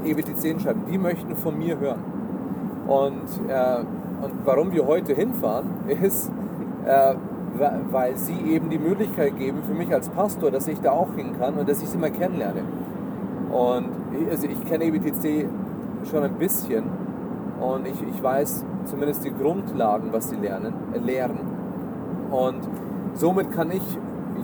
EBTC 0.04 0.60
schreiben. 0.60 0.82
Die 0.90 0.98
möchten 0.98 1.36
von 1.36 1.58
mir 1.58 1.78
hören. 1.78 2.00
Und, 2.86 3.48
äh, 3.48 3.78
und 4.22 4.32
warum 4.44 4.72
wir 4.72 4.86
heute 4.86 5.14
hinfahren, 5.14 5.70
ist, 6.02 6.30
äh, 6.86 7.14
weil 7.90 8.16
sie 8.16 8.36
eben 8.50 8.68
die 8.68 8.78
Möglichkeit 8.78 9.38
geben 9.38 9.62
für 9.66 9.74
mich 9.74 9.92
als 9.92 10.08
Pastor, 10.08 10.50
dass 10.50 10.66
ich 10.66 10.80
da 10.80 10.90
auch 10.90 11.14
hin 11.14 11.38
kann 11.38 11.54
und 11.54 11.68
dass 11.68 11.82
ich 11.82 11.88
sie 11.88 11.98
mal 11.98 12.10
kennenlerne. 12.10 12.62
Und 13.52 14.03
also 14.30 14.46
ich 14.46 14.64
kenne 14.64 14.84
EBTC 14.84 15.48
schon 16.10 16.22
ein 16.22 16.34
bisschen 16.34 16.84
und 17.60 17.86
ich, 17.86 18.02
ich 18.02 18.22
weiß 18.22 18.64
zumindest 18.86 19.24
die 19.24 19.32
Grundlagen, 19.32 20.12
was 20.12 20.30
sie 20.30 20.36
lernen, 20.36 20.74
äh, 20.92 20.98
lehren. 20.98 21.38
Und 22.30 22.60
somit 23.14 23.50
kann 23.52 23.70
ich 23.70 23.82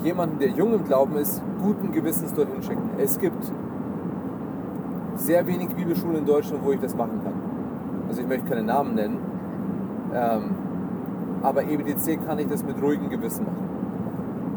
jemanden, 0.03 0.39
der 0.39 0.51
jung 0.51 0.73
im 0.75 0.85
Glauben 0.85 1.17
ist, 1.17 1.43
guten 1.63 1.93
Gewissens 1.93 2.33
dorthin 2.35 2.63
schicken. 2.63 2.91
Es 2.99 3.19
gibt 3.19 3.53
sehr 5.17 5.47
wenig 5.47 5.69
Bibelschulen 5.71 6.19
in 6.19 6.27
Deutschland, 6.27 6.65
wo 6.65 6.73
ich 6.73 6.81
das 6.81 6.97
machen 6.97 7.21
kann. 7.23 7.35
Also 8.09 8.23
ich 8.23 8.29
möchte 8.29 8.49
keine 8.49 8.63
Namen 8.63 8.95
nennen, 8.95 9.19
ähm, 10.15 10.55
aber 11.43 11.65
EBTC 11.65 12.25
kann 12.25 12.39
ich 12.39 12.49
das 12.49 12.65
mit 12.65 12.81
ruhigem 12.83 13.11
Gewissen 13.11 13.45
machen. 13.45 13.69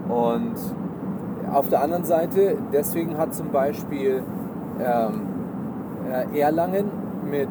Und 0.10 0.56
auf 1.52 1.69
der 1.69 1.84
anderen 1.84 2.04
Seite, 2.04 2.58
deswegen 2.71 3.17
hat 3.17 3.34
zum 3.34 3.49
Beispiel 3.49 4.23
ähm, 4.79 5.21
äh, 6.12 6.39
Erlangen 6.39 6.86
mit, 7.29 7.49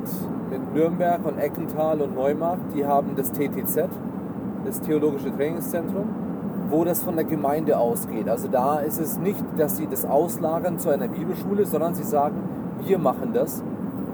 mit 0.51 0.75
Nürnberg 0.75 1.25
und 1.25 1.39
Eckental 1.39 2.01
und 2.01 2.15
Neumarkt, 2.15 2.75
die 2.75 2.85
haben 2.85 3.17
das 3.17 3.33
TTZ, 3.33 3.89
das 4.65 4.81
Theologische 4.81 5.35
Trainingszentrum, 5.35 6.09
wo 6.71 6.85
das 6.85 7.03
von 7.03 7.17
der 7.17 7.25
Gemeinde 7.25 7.79
ausgeht. 7.79 8.29
Also 8.29 8.49
da 8.49 8.79
ist 8.79 9.01
es 9.01 9.19
nicht, 9.19 9.43
dass 9.57 9.77
sie 9.77 9.87
das 9.87 10.05
auslagern 10.05 10.79
zu 10.79 10.91
einer 10.91 11.09
Bibelschule, 11.09 11.67
sondern 11.67 11.95
sie 11.95 12.05
sagen, 12.05 12.37
wir 12.85 12.99
machen 12.99 13.33
das. 13.33 13.63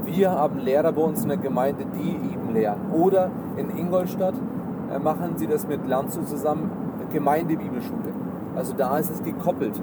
Wir 0.05 0.31
haben 0.31 0.59
Lehrer 0.59 0.93
bei 0.93 1.03
uns 1.03 1.23
in 1.23 1.29
der 1.29 1.39
Gemeinde, 1.39 1.85
die 1.95 2.33
eben 2.33 2.55
lehren. 2.55 2.91
Oder 2.93 3.31
in 3.57 3.77
Ingolstadt 3.77 4.35
äh, 4.93 4.99
machen 4.99 5.37
sie 5.37 5.47
das 5.47 5.67
mit 5.69 5.87
Landshut 5.87 6.29
zusammen, 6.29 6.71
Gemeindebibelschule. 7.13 8.13
Also 8.57 8.75
da 8.77 8.99
ist 8.99 9.11
es 9.11 9.23
gekoppelt 9.23 9.81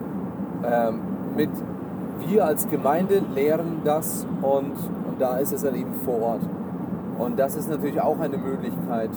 ähm, 0.64 1.00
mit 1.36 1.50
wir 2.28 2.46
als 2.46 2.68
Gemeinde 2.70 3.22
lehren 3.34 3.82
das 3.84 4.26
und, 4.42 4.74
und 5.08 5.20
da 5.20 5.38
ist 5.38 5.54
es 5.54 5.64
dann 5.64 5.76
eben 5.76 5.94
vor 6.06 6.22
Ort. 6.22 6.42
Und 7.18 7.40
das 7.40 7.56
ist 7.56 7.70
natürlich 7.70 8.02
auch 8.02 8.20
eine 8.20 8.38
Möglichkeit, 8.38 9.12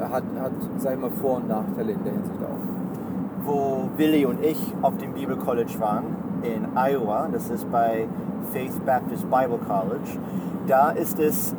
hat, 0.00 0.24
hat 0.40 0.52
sag 0.78 0.94
ich 0.94 1.00
mal, 1.00 1.10
Vor- 1.10 1.36
und 1.36 1.48
Nachteile 1.48 1.92
in 1.92 2.04
der 2.04 2.12
Hinsicht 2.12 2.40
auch. 2.42 3.44
Wo 3.44 3.88
Willi 3.96 4.24
und 4.26 4.44
ich 4.44 4.58
auf 4.82 4.96
dem 4.98 5.12
Bible 5.12 5.36
College 5.36 5.72
waren, 5.78 6.04
in 6.42 6.76
Iowa, 6.76 7.28
das 7.30 7.50
ist 7.50 7.70
bei 7.70 8.08
Faith 8.52 8.84
Baptist 8.84 9.24
Bible 9.30 9.58
College, 9.66 10.18
da 10.66 10.90
ist 10.90 11.18
es 11.20 11.54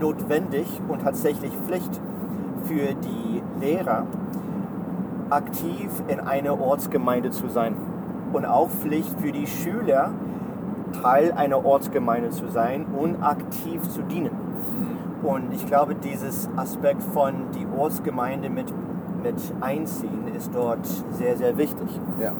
notwendig 0.00 0.66
und 0.88 1.02
tatsächlich 1.02 1.52
Pflicht 1.66 2.00
für 2.64 2.94
die 2.94 3.42
Lehrer, 3.60 4.06
aktiv 5.30 5.90
in 6.08 6.20
einer 6.20 6.60
Ortsgemeinde 6.60 7.30
zu 7.30 7.48
sein. 7.48 7.76
Und 8.34 8.46
auch 8.46 8.68
Pflicht 8.68 9.14
für 9.20 9.30
die 9.30 9.46
Schüler, 9.46 10.10
Teil 11.00 11.32
einer 11.32 11.64
Ortsgemeinde 11.64 12.30
zu 12.30 12.48
sein 12.48 12.84
und 12.86 13.22
aktiv 13.22 13.80
zu 13.88 14.02
dienen. 14.02 14.32
Und 15.22 15.54
ich 15.54 15.66
glaube, 15.66 15.94
dieses 15.94 16.48
Aspekt 16.56 17.02
von 17.02 17.34
die 17.54 17.66
Ortsgemeinde 17.78 18.50
mit, 18.50 18.66
mit 19.22 19.36
einziehen 19.60 20.28
ist 20.36 20.52
dort 20.52 20.84
sehr, 21.12 21.36
sehr 21.36 21.56
wichtig. 21.56 21.88
Ja. 22.20 22.32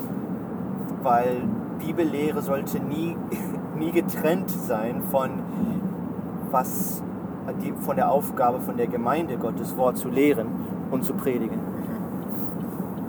Weil 1.02 1.42
Bibellehre 1.78 2.42
sollte 2.42 2.80
nie, 2.80 3.16
nie 3.78 3.92
getrennt 3.92 4.50
sein 4.50 5.00
von, 5.12 5.30
was, 6.50 7.04
die, 7.62 7.72
von 7.80 7.94
der 7.94 8.11
Aufgabe 8.11 8.61
von 8.61 8.76
der 8.76 8.88
Gemeinde, 8.88 9.37
Gottes 9.37 9.76
Wort 9.76 9.96
zu 9.96 10.09
lehren 10.09 10.48
und 10.90 11.04
zu 11.04 11.14
predigen. 11.14 11.74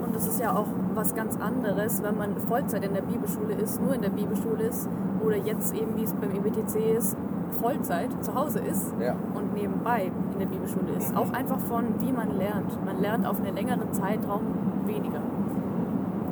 Und 0.06 0.16
es 0.16 0.28
ist 0.28 0.40
ja 0.40 0.56
auch 0.56 0.68
was 0.94 1.16
ganz 1.16 1.38
anderes, 1.40 2.02
wenn 2.04 2.18
man 2.18 2.36
Vollzeit 2.48 2.84
in 2.86 2.94
der 2.94 3.02
Bibelschule 3.02 3.54
ist, 3.56 3.82
nur 3.82 3.94
in 3.96 4.02
der 4.02 4.10
Bibelschule 4.10 4.64
ist 4.64 4.88
oder 5.24 5.36
jetzt 5.38 5.74
eben, 5.74 5.96
wie 5.98 6.04
es 6.04 6.14
beim 6.14 6.32
EBTC 6.32 6.98
ist, 6.98 7.18
Vollzeit 7.62 8.10
zu 8.24 8.36
Hause 8.36 8.60
ist 8.60 8.94
Ja. 9.00 9.16
und 9.34 9.54
nebenbei 9.54 10.12
in 10.34 10.40
der 10.40 10.46
Bibelschule 10.46 10.92
ist. 10.98 11.16
Auch 11.16 11.32
einfach 11.34 11.60
von, 11.60 11.86
wie 12.02 12.12
man 12.12 12.38
lernt. 12.38 12.84
Man 12.86 13.02
lernt 13.02 13.26
auf 13.26 13.40
einen 13.42 13.56
längeren 13.56 13.92
Zeitraum 13.94 14.42
weniger. 14.86 15.20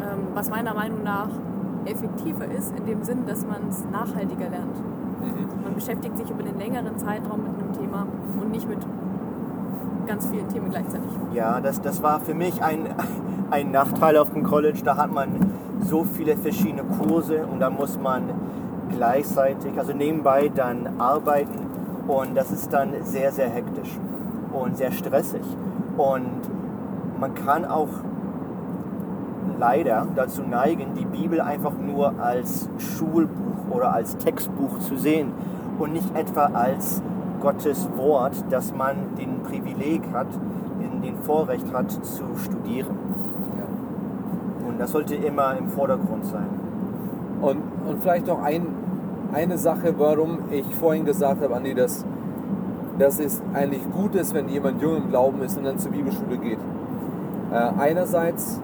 Ähm, 0.02 0.28
was 0.34 0.50
meiner 0.50 0.74
Meinung 0.74 1.04
nach 1.04 1.30
effektiver 1.86 2.46
ist, 2.46 2.78
in 2.78 2.86
dem 2.86 3.04
Sinn, 3.04 3.26
dass 3.26 3.46
man 3.46 3.68
es 3.70 3.84
nachhaltiger 3.92 4.50
lernt. 4.50 4.78
Man 5.64 5.74
beschäftigt 5.74 6.18
sich 6.18 6.30
über 6.30 6.44
einen 6.44 6.58
längeren 6.58 6.98
Zeitraum 6.98 7.44
mit 7.44 7.54
einem 7.58 7.72
Thema 7.74 8.06
und 8.42 8.52
nicht 8.52 8.68
mit 8.68 8.80
ganz 10.08 10.28
vielen 10.28 10.48
Themen 10.50 10.70
gleichzeitig. 10.70 11.10
Ja, 11.34 11.60
das, 11.60 11.82
das 11.82 12.04
war 12.04 12.20
für 12.20 12.34
mich 12.34 12.62
ein, 12.62 12.88
ein 13.52 13.72
Nachteil 13.72 14.18
auf 14.18 14.32
dem 14.32 14.44
College. 14.44 14.80
Da 14.84 14.98
hat 14.98 15.12
man 15.12 15.30
so 15.82 16.04
viele 16.04 16.38
verschiedene 16.38 16.84
Kurse 16.84 17.46
und 17.46 17.60
da 17.60 17.70
muss 17.70 18.00
man 18.00 18.24
gleichzeitig, 18.90 19.78
also 19.78 19.94
nebenbei 19.94 20.50
dann 20.54 21.00
arbeiten 21.00 21.68
und 22.08 22.36
das 22.36 22.52
ist 22.52 22.72
dann 22.74 22.94
sehr, 23.04 23.32
sehr 23.32 23.50
hektisch 23.50 23.90
und 24.52 24.78
sehr 24.78 24.92
stressig. 24.92 25.42
Und 25.98 26.42
man 27.20 27.34
kann 27.34 27.66
auch 27.66 27.90
leider 29.60 30.08
dazu 30.16 30.42
neigen, 30.44 30.94
die 30.98 31.06
Bibel 31.06 31.40
einfach 31.40 31.74
nur 31.78 32.20
als 32.20 32.70
Schulbuch 32.78 33.70
oder 33.70 33.94
als 33.94 34.18
Textbuch 34.18 34.80
zu 34.80 34.98
sehen 34.98 35.32
und 35.80 35.94
nicht 35.94 36.16
etwa 36.16 36.46
als 36.54 37.02
Gottes 37.44 37.90
Wort, 37.98 38.34
dass 38.50 38.74
man 38.74 39.16
den 39.18 39.44
Privileg 39.44 40.02
hat, 40.14 40.28
den, 40.80 41.02
den 41.02 41.18
Vorrecht 41.18 41.72
hat 41.74 41.92
zu 41.92 42.24
studieren. 42.38 42.98
Und 44.66 44.80
das 44.80 44.92
sollte 44.92 45.16
immer 45.16 45.58
im 45.58 45.68
Vordergrund 45.68 46.26
sein. 46.26 46.48
Und, 47.42 47.62
und 47.86 48.02
vielleicht 48.02 48.28
noch 48.28 48.42
ein, 48.42 48.66
eine 49.34 49.58
Sache, 49.58 49.94
warum 49.98 50.40
ich 50.52 50.66
vorhin 50.76 51.04
gesagt 51.04 51.44
habe, 51.44 51.54
Andi, 51.54 51.74
dass, 51.74 52.06
dass 52.98 53.20
es 53.20 53.42
eigentlich 53.54 53.84
gut 53.92 54.16
ist, 54.16 54.34
wenn 54.34 54.48
jemand 54.48 54.82
jung 54.82 54.96
im 54.96 55.10
Glauben 55.10 55.42
ist 55.42 55.58
und 55.58 55.66
dann 55.66 55.78
zur 55.78 55.92
Bibelschule 55.92 56.38
geht. 56.38 56.60
Äh, 57.52 57.56
einerseits 57.78 58.62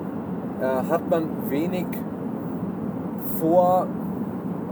äh, 0.62 0.64
hat 0.90 1.10
man 1.10 1.50
wenig 1.50 1.86
vor, 3.42 3.88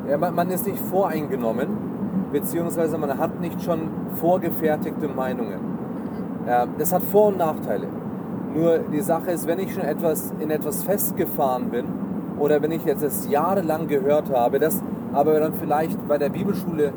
ja, 0.10 0.18
man, 0.18 0.34
man 0.34 0.50
ist 0.50 0.66
nicht 0.66 0.80
voreingenommen, 0.80 1.87
beziehungsweise 2.32 2.98
man 2.98 3.18
hat 3.18 3.40
nicht 3.40 3.62
schon 3.62 3.82
vorgefertigte 4.16 5.08
Meinungen. 5.08 5.60
Das 6.78 6.94
hat 6.94 7.04
Vor- 7.04 7.28
und 7.28 7.38
Nachteile. 7.38 7.88
Nur 8.56 8.80
die 8.92 9.02
Sache 9.02 9.32
ist, 9.32 9.48
wenn 9.48 9.60
ich 9.60 9.74
schon 9.74 9.84
etwas 9.84 10.34
in 10.40 10.50
etwas 10.50 10.84
festgefahren 10.84 11.70
bin 11.70 11.86
oder 12.40 12.62
wenn 12.62 12.72
ich 12.72 12.86
jetzt 12.86 13.04
das 13.04 13.30
jahrelang 13.30 13.88
gehört 13.88 14.32
habe, 14.34 14.60
das 14.60 14.82
aber 15.14 15.40
dann 15.40 15.54
vielleicht 15.54 16.08
bei 16.08 16.18
der 16.18 16.30
Bibelschule 16.30 16.94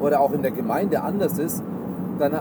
oder 0.00 0.20
auch 0.20 0.32
in 0.32 0.42
der 0.42 0.50
Gemeinde 0.50 1.02
anders 1.02 1.38
ist, 1.38 1.62
dann, 2.18 2.32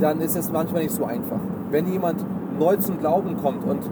dann 0.00 0.20
ist 0.20 0.36
es 0.36 0.52
manchmal 0.52 0.82
nicht 0.82 0.94
so 0.94 1.04
einfach. 1.04 1.40
Wenn 1.70 1.92
jemand 1.92 2.24
neu 2.58 2.76
zum 2.76 2.98
Glauben 2.98 3.36
kommt 3.42 3.64
und 3.64 3.82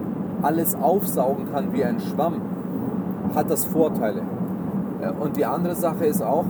alles 0.41 0.75
aufsaugen 0.75 1.51
kann 1.51 1.73
wie 1.73 1.83
ein 1.83 1.99
Schwamm, 1.99 2.41
hat 3.35 3.49
das 3.49 3.65
Vorteile. 3.65 4.21
Und 5.19 5.35
die 5.37 5.45
andere 5.45 5.75
Sache 5.75 6.05
ist 6.05 6.21
auch, 6.21 6.45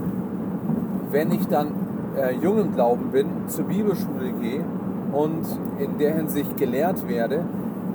wenn 1.12 1.30
ich 1.30 1.46
dann 1.48 1.68
äh, 2.16 2.34
jung 2.34 2.58
im 2.58 2.74
Glauben 2.74 3.10
bin, 3.12 3.26
zur 3.46 3.64
Bibelschule 3.64 4.32
gehe 4.40 4.64
und 5.12 5.46
in 5.78 5.98
der 5.98 6.14
Hinsicht 6.14 6.56
gelehrt 6.56 7.06
werde, 7.08 7.44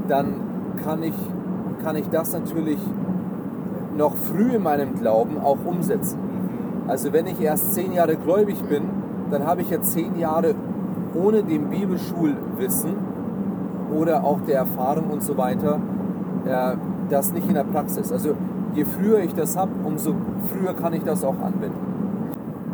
dann 0.07 0.35
kann 0.83 1.03
ich, 1.03 1.15
kann 1.83 1.95
ich 1.95 2.07
das 2.09 2.33
natürlich 2.33 2.79
noch 3.95 4.15
früh 4.15 4.55
in 4.55 4.63
meinem 4.63 4.95
Glauben 4.99 5.39
auch 5.39 5.57
umsetzen. 5.65 6.19
Also 6.87 7.11
wenn 7.11 7.27
ich 7.27 7.41
erst 7.41 7.73
zehn 7.73 7.93
Jahre 7.93 8.15
gläubig 8.15 8.63
bin, 8.63 8.83
dann 9.31 9.45
habe 9.45 9.61
ich 9.61 9.69
ja 9.69 9.81
zehn 9.81 10.17
Jahre 10.17 10.55
ohne 11.13 11.43
dem 11.43 11.69
Bibelschulwissen 11.69 12.95
oder 13.93 14.23
auch 14.23 14.39
der 14.41 14.59
Erfahrung 14.59 15.09
und 15.09 15.23
so 15.23 15.37
weiter, 15.37 15.79
äh, 16.45 16.75
das 17.09 17.33
nicht 17.33 17.47
in 17.47 17.55
der 17.55 17.63
Praxis. 17.63 18.11
Also 18.11 18.35
je 18.73 18.85
früher 18.85 19.19
ich 19.19 19.33
das 19.33 19.57
habe, 19.57 19.71
umso 19.83 20.13
früher 20.49 20.73
kann 20.73 20.93
ich 20.93 21.03
das 21.03 21.23
auch 21.23 21.39
anwenden. 21.39 21.86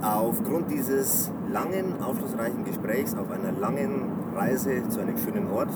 Aufgrund 0.03 0.69
dieses 0.69 1.31
langen, 1.49 2.03
aufschlussreichen 2.03 2.65
Gesprächs 2.65 3.15
auf 3.15 3.31
einer 3.31 3.57
langen 3.57 4.11
Reise 4.35 4.87
zu 4.89 4.99
einem 4.99 5.17
schönen 5.17 5.49
Ort 5.49 5.69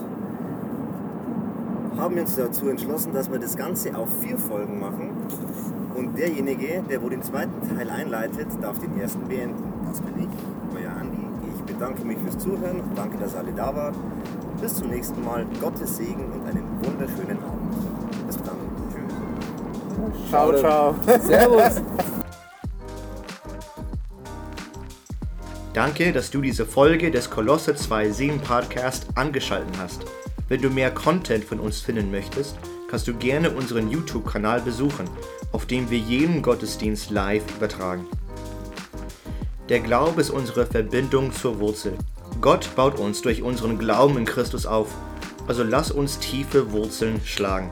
haben 1.98 2.16
wir 2.16 2.24
uns 2.24 2.36
dazu 2.36 2.68
entschlossen, 2.68 3.14
dass 3.14 3.32
wir 3.32 3.40
das 3.40 3.56
Ganze 3.56 3.98
auf 3.98 4.10
vier 4.20 4.38
Folgen 4.38 4.80
machen. 4.80 5.12
Und 5.96 6.18
derjenige, 6.18 6.84
der 6.90 7.02
wohl 7.02 7.10
den 7.10 7.24
zweiten 7.24 7.76
Teil 7.76 7.90
einleitet, 7.90 8.48
darf 8.62 8.78
den 8.80 9.00
ersten 9.00 9.28
beenden. 9.28 9.64
Das 9.88 10.02
bin 10.02 10.14
ich, 10.20 10.78
euer 10.78 10.92
Andi. 10.92 11.26
Ich 11.56 11.64
bedanke 11.64 12.06
mich 12.06 12.18
fürs 12.20 12.38
Zuhören. 12.38 12.82
Danke, 12.96 13.18
dass 13.18 13.34
alle 13.34 13.52
da 13.54 13.74
wart. 13.74 13.96
Bis 14.62 14.76
zum 14.76 14.90
nächsten 14.90 15.24
Mal. 15.24 15.46
Gottes 15.62 15.98
Segen 15.98 16.26
und 16.34 16.48
einen 16.48 16.66
wunderschönen 16.84 17.38
Abend. 17.44 18.28
Bis 18.28 18.38
dann. 18.38 18.58
Tschüss. 18.92 20.30
Ciao, 20.30 20.54
ciao. 20.54 20.96
Servus! 21.22 21.82
Danke, 25.78 26.12
dass 26.12 26.32
du 26.32 26.42
diese 26.42 26.66
Folge 26.66 27.12
des 27.12 27.30
Kolosse 27.30 27.74
2.7 27.74 28.40
Podcast 28.40 29.06
angeschaltet 29.14 29.78
hast. 29.78 30.06
Wenn 30.50 30.60
du 30.60 30.72
mehr 30.72 30.90
Content 30.90 31.46
von 31.46 31.60
uns 31.60 31.82
finden 31.82 32.10
möchtest, 32.10 32.58
kannst 32.90 33.08
du 33.08 33.14
gerne 33.14 33.52
unseren 33.52 33.92
YouTube-Kanal 33.92 34.62
besuchen, 34.62 35.08
auf 35.52 35.68
dem 35.68 35.92
wir 35.92 36.00
jeden 36.00 36.42
Gottesdienst 36.42 37.12
live 37.12 37.44
übertragen. 37.56 38.08
Der 39.70 39.80
Glaube 39.80 40.20
ist 40.20 40.32
unsere 40.32 40.66
Verbindung 40.66 41.32
zur 41.32 41.60
Wurzel. 41.60 41.94
Gott 42.42 42.76
baut 42.76 42.98
uns 42.98 43.22
durch 43.22 43.44
unseren 43.44 43.78
Glauben 43.78 44.18
in 44.18 44.26
Christus 44.26 44.66
auf, 44.66 44.88
also 45.48 45.62
lass 45.62 45.92
uns 45.92 46.18
tiefe 46.18 46.72
Wurzeln 46.72 47.22
schlagen. 47.24 47.70